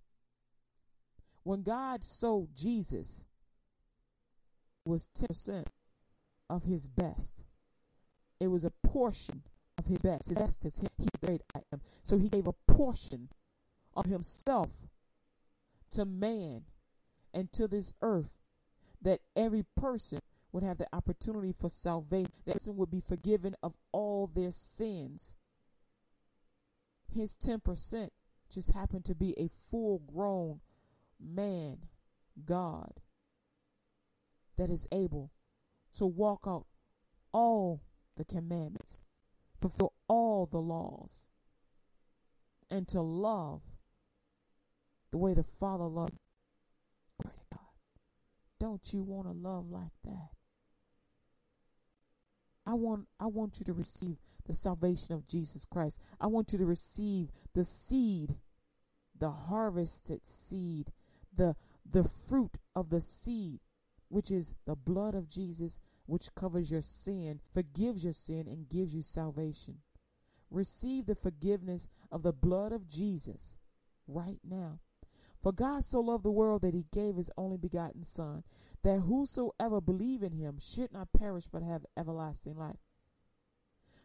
When 1.42 1.62
God 1.62 2.04
sowed 2.04 2.54
Jesus 2.54 3.24
was 4.84 5.08
10% 5.18 5.66
of 6.50 6.64
his 6.64 6.88
best. 6.88 7.44
It 8.40 8.48
was 8.48 8.64
a 8.64 8.72
portion 8.82 9.42
of 9.80 9.86
his 9.86 10.02
best. 10.02 10.28
His 10.28 10.38
best 10.38 10.64
is 10.64 10.78
him. 10.78 10.88
He's 10.98 11.08
great 11.24 11.42
I 11.54 11.60
am. 11.72 11.80
So 12.02 12.18
he 12.18 12.28
gave 12.28 12.46
a 12.46 12.52
portion 12.52 13.30
of 13.96 14.06
himself 14.06 14.70
to 15.92 16.04
man 16.04 16.64
and 17.32 17.50
to 17.52 17.66
this 17.66 17.92
earth 18.02 18.30
that 19.02 19.20
every 19.34 19.64
person 19.76 20.20
would 20.52 20.62
have 20.62 20.78
the 20.78 20.86
opportunity 20.92 21.52
for 21.52 21.70
salvation. 21.70 22.32
That 22.44 22.54
person 22.54 22.76
would 22.76 22.90
be 22.90 23.00
forgiven 23.00 23.56
of 23.62 23.74
all 23.92 24.30
their 24.32 24.50
sins. 24.50 25.34
His 27.12 27.36
10% 27.36 28.10
just 28.52 28.72
happened 28.72 29.04
to 29.06 29.14
be 29.14 29.34
a 29.38 29.48
full 29.70 30.02
grown 30.12 30.60
man, 31.18 31.78
God, 32.44 33.00
that 34.58 34.70
is 34.70 34.86
able 34.92 35.30
to 35.96 36.06
walk 36.06 36.40
out 36.46 36.66
all 37.32 37.80
the 38.16 38.24
commandments, 38.24 38.98
fulfill 39.60 39.92
all 40.08 40.46
the 40.46 40.58
laws, 40.58 41.26
and 42.70 42.86
to 42.88 43.00
love 43.00 43.62
the 45.10 45.18
way 45.18 45.34
the 45.34 45.42
Father 45.42 45.84
loved. 45.84 46.16
Glory 47.20 47.36
to 47.36 47.56
God. 47.56 47.66
Don't 48.58 48.92
you 48.92 49.02
want 49.02 49.26
to 49.26 49.32
love 49.32 49.70
like 49.70 49.92
that? 50.04 50.30
I 52.66 52.74
want 52.74 53.06
I 53.18 53.26
want 53.26 53.58
you 53.58 53.64
to 53.64 53.72
receive 53.72 54.16
the 54.46 54.54
salvation 54.54 55.14
of 55.14 55.26
Jesus 55.26 55.66
Christ. 55.66 56.00
I 56.20 56.26
want 56.26 56.52
you 56.52 56.58
to 56.58 56.66
receive 56.66 57.30
the 57.54 57.64
seed, 57.64 58.36
the 59.18 59.30
harvested 59.30 60.24
seed, 60.24 60.92
the 61.34 61.56
the 61.90 62.04
fruit 62.04 62.58
of 62.76 62.90
the 62.90 63.00
seed, 63.00 63.60
which 64.08 64.30
is 64.30 64.54
the 64.66 64.76
blood 64.76 65.14
of 65.14 65.28
Jesus, 65.28 65.80
which 66.10 66.34
covers 66.34 66.70
your 66.70 66.82
sin, 66.82 67.40
forgives 67.54 68.02
your 68.02 68.12
sin, 68.12 68.48
and 68.48 68.68
gives 68.68 68.94
you 68.94 69.00
salvation. 69.00 69.78
Receive 70.50 71.06
the 71.06 71.14
forgiveness 71.14 71.88
of 72.10 72.24
the 72.24 72.32
blood 72.32 72.72
of 72.72 72.88
Jesus 72.88 73.56
right 74.08 74.40
now. 74.42 74.80
For 75.40 75.52
God 75.52 75.84
so 75.84 76.00
loved 76.00 76.24
the 76.24 76.30
world 76.30 76.62
that 76.62 76.74
he 76.74 76.86
gave 76.92 77.16
his 77.16 77.30
only 77.36 77.56
begotten 77.56 78.02
Son, 78.02 78.42
that 78.82 79.00
whosoever 79.00 79.80
believe 79.80 80.22
in 80.22 80.32
him 80.32 80.58
should 80.60 80.92
not 80.92 81.12
perish 81.16 81.44
but 81.50 81.62
have 81.62 81.86
everlasting 81.96 82.56
life. 82.56 82.80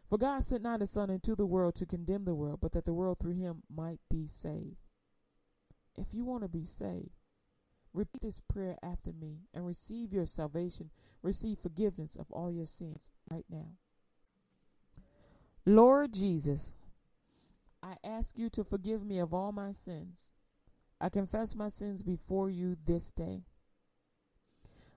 For 0.08 0.16
God 0.16 0.44
sent 0.44 0.62
not 0.62 0.80
his 0.80 0.92
Son 0.92 1.10
into 1.10 1.34
the 1.34 1.44
world 1.44 1.74
to 1.74 1.86
condemn 1.86 2.24
the 2.24 2.34
world, 2.34 2.60
but 2.62 2.70
that 2.72 2.84
the 2.84 2.94
world 2.94 3.18
through 3.18 3.34
him 3.34 3.64
might 3.68 3.98
be 4.08 4.28
saved. 4.28 4.76
If 5.96 6.14
you 6.14 6.24
want 6.24 6.44
to 6.44 6.48
be 6.48 6.64
saved, 6.64 7.15
repeat 7.96 8.22
this 8.22 8.40
prayer 8.40 8.76
after 8.82 9.10
me 9.12 9.40
and 9.54 9.66
receive 9.66 10.12
your 10.12 10.26
salvation, 10.26 10.90
receive 11.22 11.58
forgiveness 11.58 12.14
of 12.14 12.26
all 12.30 12.52
your 12.52 12.66
sins 12.66 13.10
right 13.30 13.46
now. 13.50 13.70
Lord 15.64 16.12
Jesus, 16.12 16.74
I 17.82 17.94
ask 18.04 18.38
you 18.38 18.50
to 18.50 18.62
forgive 18.62 19.04
me 19.04 19.18
of 19.18 19.32
all 19.32 19.50
my 19.50 19.72
sins. 19.72 20.30
I 21.00 21.08
confess 21.08 21.56
my 21.56 21.68
sins 21.68 22.02
before 22.02 22.50
you 22.50 22.76
this 22.86 23.10
day. 23.10 23.42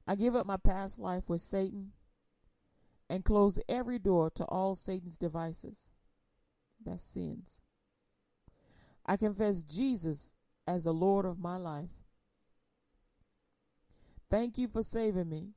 I 0.06 0.16
give 0.16 0.36
up 0.36 0.46
my 0.46 0.58
past 0.58 1.00
life 1.00 1.24
with 1.28 1.42
Satan 1.42 1.94
and 3.10 3.26
close 3.26 3.60
every 3.68 4.00
door 4.00 4.30
to 4.36 4.44
all 4.46 4.76
Satan's 4.76 5.18
devices. 5.18 5.90
That's 6.84 7.04
sins. 7.04 7.62
I 9.06 9.18
confess 9.18 9.64
Jesus 9.64 10.32
as 10.68 10.84
the 10.84 10.94
Lord 10.94 11.26
of 11.26 11.40
my 11.40 11.58
life. 11.58 11.99
Thank 14.30 14.58
you 14.58 14.68
for 14.68 14.84
saving 14.84 15.30
me 15.30 15.54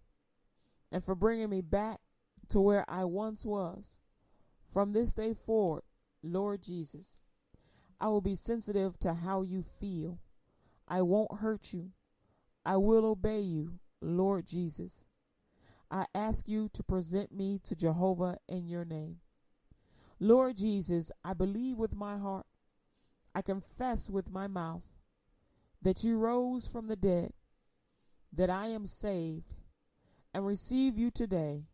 and 0.91 1.05
for 1.05 1.15
bringing 1.15 1.51
me 1.51 1.61
back 1.61 2.01
to 2.49 2.61
where 2.61 2.85
I 2.89 3.05
once 3.05 3.45
was. 3.45 3.99
From 4.67 4.93
this 4.93 5.13
day 5.15 5.35
forward, 5.35 5.83
Lord 6.23 6.63
Jesus, 6.63 7.17
I 8.01 8.09
will 8.09 8.21
be 8.21 8.35
sensitive 8.35 8.99
to 9.01 9.15
how 9.15 9.43
you 9.43 9.63
feel. 9.63 10.19
I 10.89 11.03
won't 11.03 11.41
hurt 11.41 11.73
you. 11.73 11.91
I 12.65 12.77
will 12.77 13.05
obey 13.05 13.41
you, 13.41 13.81
Lord 14.01 14.47
Jesus. 14.47 15.05
I 15.91 16.07
ask 16.15 16.49
you 16.49 16.71
to 16.73 16.83
present 16.83 17.33
me 17.33 17.61
to 17.65 17.77
Jehovah 17.77 18.39
in 18.49 18.67
your 18.67 18.85
name. 18.85 19.19
Lord 20.19 20.57
Jesus, 20.57 21.13
I 21.25 21.35
believe 21.35 21.77
with 21.77 21.95
my 21.95 22.17
heart, 22.17 22.47
I 23.35 23.43
confess 23.43 24.09
with 24.09 24.31
my 24.31 24.47
mouth 24.47 24.85
that 25.83 26.05
you 26.05 26.17
rose 26.17 26.67
from 26.67 26.87
the 26.87 26.97
dead, 26.97 27.33
that 28.33 28.51
I 28.51 28.69
am 28.69 28.87
saved, 28.87 29.55
and 30.35 30.47
receive 30.47 30.99
you 30.99 31.11
today 31.11 31.65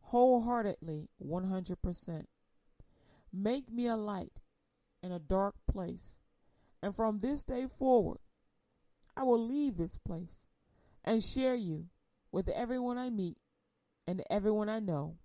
wholeheartedly 0.00 1.08
100%. 1.24 2.26
Make 3.32 3.70
me 3.70 3.86
a 3.86 3.96
light 3.96 4.40
in 5.02 5.12
a 5.12 5.18
dark 5.18 5.54
place, 5.70 6.18
and 6.82 6.94
from 6.94 7.20
this 7.20 7.44
day 7.44 7.66
forward, 7.66 8.18
I 9.16 9.22
will 9.22 9.44
leave 9.44 9.76
this 9.76 9.98
place 9.98 10.46
and 11.04 11.22
share 11.22 11.54
you 11.54 11.86
with 12.30 12.48
everyone 12.48 12.98
I 12.98 13.10
meet 13.10 13.38
and 14.06 14.22
everyone 14.30 14.68
I 14.68 14.80
know. 14.80 15.16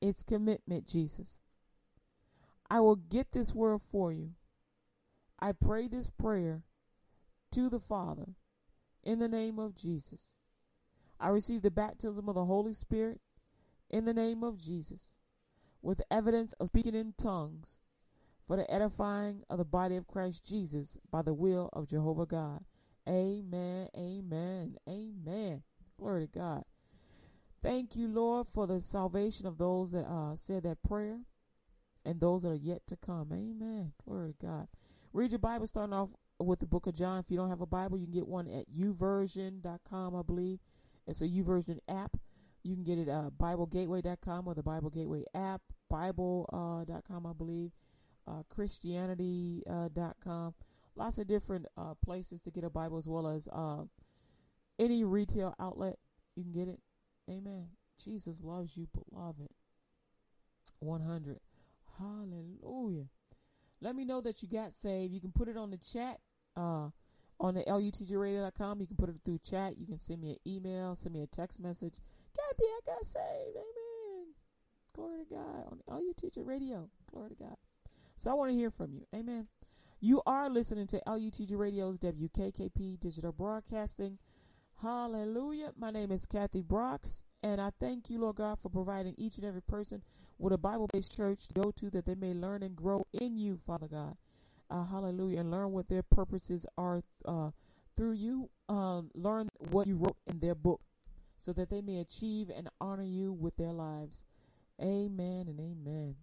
It's 0.00 0.22
commitment, 0.22 0.86
Jesus. 0.86 1.38
I 2.68 2.80
will 2.80 2.96
get 2.96 3.32
this 3.32 3.54
word 3.54 3.80
for 3.82 4.12
you. 4.12 4.32
I 5.38 5.52
pray 5.52 5.88
this 5.88 6.10
prayer 6.10 6.62
to 7.52 7.68
the 7.68 7.80
Father 7.80 8.34
in 9.06 9.20
the 9.20 9.28
name 9.28 9.58
of 9.58 9.76
Jesus. 9.76 10.34
I 11.20 11.28
receive 11.28 11.62
the 11.62 11.70
baptism 11.70 12.28
of 12.28 12.34
the 12.34 12.44
Holy 12.44 12.72
Spirit 12.72 13.20
in 13.88 14.04
the 14.04 14.12
name 14.12 14.42
of 14.42 14.58
Jesus 14.58 15.12
with 15.80 16.02
evidence 16.10 16.52
of 16.54 16.66
speaking 16.66 16.96
in 16.96 17.14
tongues 17.16 17.78
for 18.46 18.56
the 18.56 18.70
edifying 18.70 19.44
of 19.48 19.58
the 19.58 19.64
body 19.64 19.96
of 19.96 20.08
Christ 20.08 20.44
Jesus 20.44 20.98
by 21.10 21.22
the 21.22 21.32
will 21.32 21.70
of 21.72 21.88
Jehovah 21.88 22.26
God. 22.26 22.64
Amen, 23.08 23.88
amen, 23.96 24.76
amen. 24.88 25.62
Glory 25.98 26.26
to 26.26 26.38
God. 26.38 26.64
Thank 27.62 27.96
you, 27.96 28.08
Lord, 28.08 28.48
for 28.48 28.66
the 28.66 28.80
salvation 28.80 29.46
of 29.46 29.56
those 29.56 29.92
that 29.92 30.04
uh, 30.06 30.34
said 30.34 30.64
that 30.64 30.82
prayer 30.82 31.20
and 32.04 32.20
those 32.20 32.42
that 32.42 32.50
are 32.50 32.54
yet 32.56 32.86
to 32.88 32.96
come. 32.96 33.28
Amen. 33.32 33.92
Glory 34.04 34.32
to 34.32 34.46
God. 34.46 34.68
Read 35.12 35.30
your 35.30 35.38
Bible 35.38 35.68
starting 35.68 35.94
off 35.94 36.10
with 36.38 36.60
the 36.60 36.66
book 36.66 36.86
of 36.86 36.94
John. 36.94 37.18
If 37.18 37.30
you 37.30 37.36
don't 37.36 37.50
have 37.50 37.60
a 37.60 37.66
Bible, 37.66 37.98
you 37.98 38.04
can 38.04 38.14
get 38.14 38.26
one 38.26 38.48
at 38.48 38.66
youversion.com, 38.70 40.16
I 40.16 40.22
believe. 40.22 40.58
It's 41.06 41.20
a 41.20 41.28
YouVersion 41.28 41.78
app. 41.88 42.16
You 42.62 42.74
can 42.74 42.84
get 42.84 42.98
it 42.98 43.08
at 43.08 43.14
uh, 43.14 43.30
BibleGateway.com 43.30 44.48
or 44.48 44.54
the 44.54 44.62
Bible 44.62 44.90
Gateway 44.90 45.24
app, 45.34 45.62
Bible.com, 45.88 47.26
uh, 47.26 47.30
I 47.30 47.32
believe, 47.32 47.70
uh, 48.26 48.42
Christianity.com. 48.48 50.14
Uh, 50.26 50.50
Lots 50.96 51.18
of 51.18 51.26
different 51.26 51.66
uh, 51.76 51.92
places 52.02 52.40
to 52.42 52.50
get 52.50 52.64
a 52.64 52.70
Bible 52.70 52.96
as 52.96 53.06
well 53.06 53.28
as 53.28 53.48
uh, 53.52 53.82
any 54.78 55.04
retail 55.04 55.54
outlet. 55.60 55.98
You 56.34 56.42
can 56.42 56.52
get 56.52 56.68
it. 56.68 56.80
Amen. 57.28 57.66
Jesus 58.02 58.42
loves 58.42 58.76
you, 58.78 58.88
beloved. 58.92 59.50
100. 60.80 61.40
Hallelujah. 61.98 63.06
Let 63.80 63.94
me 63.94 64.04
know 64.04 64.20
that 64.22 64.42
you 64.42 64.48
got 64.48 64.72
saved. 64.72 65.12
You 65.12 65.20
can 65.20 65.32
put 65.32 65.48
it 65.48 65.56
on 65.56 65.70
the 65.70 65.76
chat 65.76 66.20
uh, 66.56 66.88
on 67.38 67.54
the 67.54 67.62
lutgradio.com. 67.64 68.80
You 68.80 68.86
can 68.86 68.96
put 68.96 69.08
it 69.08 69.16
through 69.24 69.40
chat. 69.44 69.78
You 69.78 69.86
can 69.86 70.00
send 70.00 70.20
me 70.20 70.30
an 70.30 70.50
email, 70.50 70.94
send 70.96 71.14
me 71.14 71.22
a 71.22 71.26
text 71.26 71.60
message. 71.60 71.94
Kathy, 72.34 72.64
I 72.64 72.80
got 72.86 73.04
saved. 73.04 73.56
Amen. 73.56 74.34
Glory 74.94 75.18
to 75.18 75.34
God. 75.34 75.80
On 75.88 76.02
LUTG 76.02 76.46
Radio. 76.46 76.88
Glory 77.10 77.30
to 77.30 77.36
God. 77.36 77.56
So 78.16 78.30
I 78.30 78.34
want 78.34 78.50
to 78.50 78.56
hear 78.56 78.70
from 78.70 78.92
you. 78.94 79.06
Amen. 79.14 79.48
You 80.00 80.22
are 80.26 80.48
listening 80.48 80.86
to 80.88 81.02
LUTG 81.06 81.56
Radio's 81.56 81.98
WKKP 81.98 83.00
Digital 83.00 83.32
Broadcasting. 83.32 84.18
Hallelujah. 84.82 85.72
My 85.78 85.90
name 85.90 86.12
is 86.12 86.26
Kathy 86.26 86.60
Brooks, 86.60 87.24
and 87.42 87.60
I 87.60 87.70
thank 87.80 88.10
you, 88.10 88.20
Lord 88.20 88.36
God, 88.36 88.58
for 88.60 88.68
providing 88.68 89.14
each 89.16 89.38
and 89.38 89.46
every 89.46 89.62
person 89.62 90.02
with 90.38 90.52
a 90.52 90.58
Bible 90.58 90.88
based 90.92 91.16
church 91.16 91.48
to 91.48 91.54
go 91.54 91.70
to 91.72 91.90
that 91.90 92.06
they 92.06 92.14
may 92.14 92.34
learn 92.34 92.62
and 92.62 92.76
grow 92.76 93.06
in 93.12 93.38
you, 93.38 93.56
Father 93.56 93.88
God. 93.88 94.16
Uh, 94.70 94.84
hallelujah. 94.84 95.40
And 95.40 95.50
learn 95.50 95.72
what 95.72 95.88
their 95.88 96.02
purposes 96.02 96.66
are 96.76 97.02
uh, 97.24 97.50
through 97.96 98.12
you. 98.12 98.50
Um, 98.68 99.10
learn 99.14 99.48
what 99.70 99.86
you 99.86 99.96
wrote 99.96 100.16
in 100.26 100.40
their 100.40 100.54
book 100.54 100.80
so 101.38 101.52
that 101.52 101.70
they 101.70 101.80
may 101.80 101.98
achieve 101.98 102.50
and 102.54 102.68
honor 102.80 103.04
you 103.04 103.32
with 103.32 103.56
their 103.56 103.72
lives. 103.72 104.24
Amen 104.80 105.46
and 105.48 105.60
amen. 105.60 106.16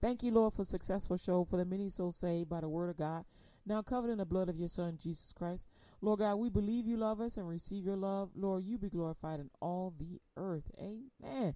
Thank 0.00 0.22
you, 0.22 0.32
Lord, 0.32 0.52
for 0.52 0.64
successful 0.64 1.16
show 1.16 1.44
for 1.44 1.56
the 1.56 1.64
many 1.64 1.88
souls 1.88 2.16
saved 2.16 2.50
by 2.50 2.60
the 2.60 2.68
word 2.68 2.90
of 2.90 2.98
God. 2.98 3.24
Now 3.66 3.80
covered 3.80 4.10
in 4.10 4.18
the 4.18 4.26
blood 4.26 4.50
of 4.50 4.58
your 4.58 4.68
Son, 4.68 4.98
Jesus 5.00 5.32
Christ. 5.32 5.66
Lord 6.02 6.18
God, 6.18 6.34
we 6.34 6.50
believe 6.50 6.86
you 6.86 6.98
love 6.98 7.20
us 7.20 7.38
and 7.38 7.48
receive 7.48 7.86
your 7.86 7.96
love. 7.96 8.30
Lord, 8.36 8.64
you 8.64 8.76
be 8.76 8.90
glorified 8.90 9.40
in 9.40 9.48
all 9.60 9.94
the 9.98 10.20
earth. 10.36 10.70
Amen. 10.78 11.54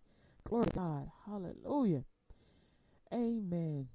Glory 0.48 0.64
to 0.64 0.70
God. 0.72 1.10
Hallelujah. 1.26 2.04
Amen. 3.12 3.88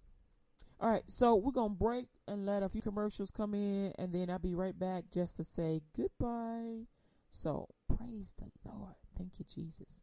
All 0.80 0.90
right, 0.90 1.04
so 1.08 1.36
we're 1.36 1.52
going 1.52 1.72
to 1.72 1.76
break 1.76 2.08
and 2.28 2.46
let 2.46 2.62
a 2.62 2.70
few 2.70 2.82
commercials 2.82 3.32
come 3.32 3.54
in, 3.54 3.94
and 3.98 4.14
then 4.14 4.30
I'll 4.30 4.38
be 4.38 4.54
right 4.54 4.78
back 4.78 5.06
just 5.12 5.38
to 5.38 5.44
say 5.44 5.82
goodbye. 5.96 6.88
So 7.30 7.70
praise 7.88 8.36
the 8.38 8.52
Lord. 8.70 8.96
Thank 9.18 9.40
you, 9.40 9.46
Jesus. 9.52 10.02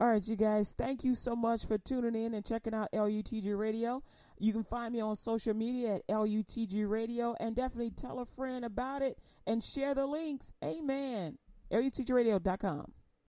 All 0.00 0.08
right, 0.08 0.26
you 0.26 0.34
guys, 0.34 0.74
thank 0.78 1.04
you 1.04 1.14
so 1.14 1.36
much 1.36 1.66
for 1.66 1.76
tuning 1.76 2.14
in 2.14 2.32
and 2.32 2.42
checking 2.42 2.72
out 2.72 2.88
LUTG 2.94 3.54
Radio. 3.54 4.02
You 4.38 4.54
can 4.54 4.62
find 4.62 4.94
me 4.94 5.00
on 5.00 5.14
social 5.14 5.52
media 5.52 5.96
at 5.96 6.08
LUTG 6.08 6.88
Radio 6.88 7.36
and 7.38 7.54
definitely 7.54 7.90
tell 7.90 8.18
a 8.18 8.24
friend 8.24 8.64
about 8.64 9.02
it 9.02 9.18
and 9.46 9.62
share 9.62 9.94
the 9.94 10.06
links. 10.06 10.54
Amen. 10.64 11.36
LUTGRadio.com. 11.70 12.92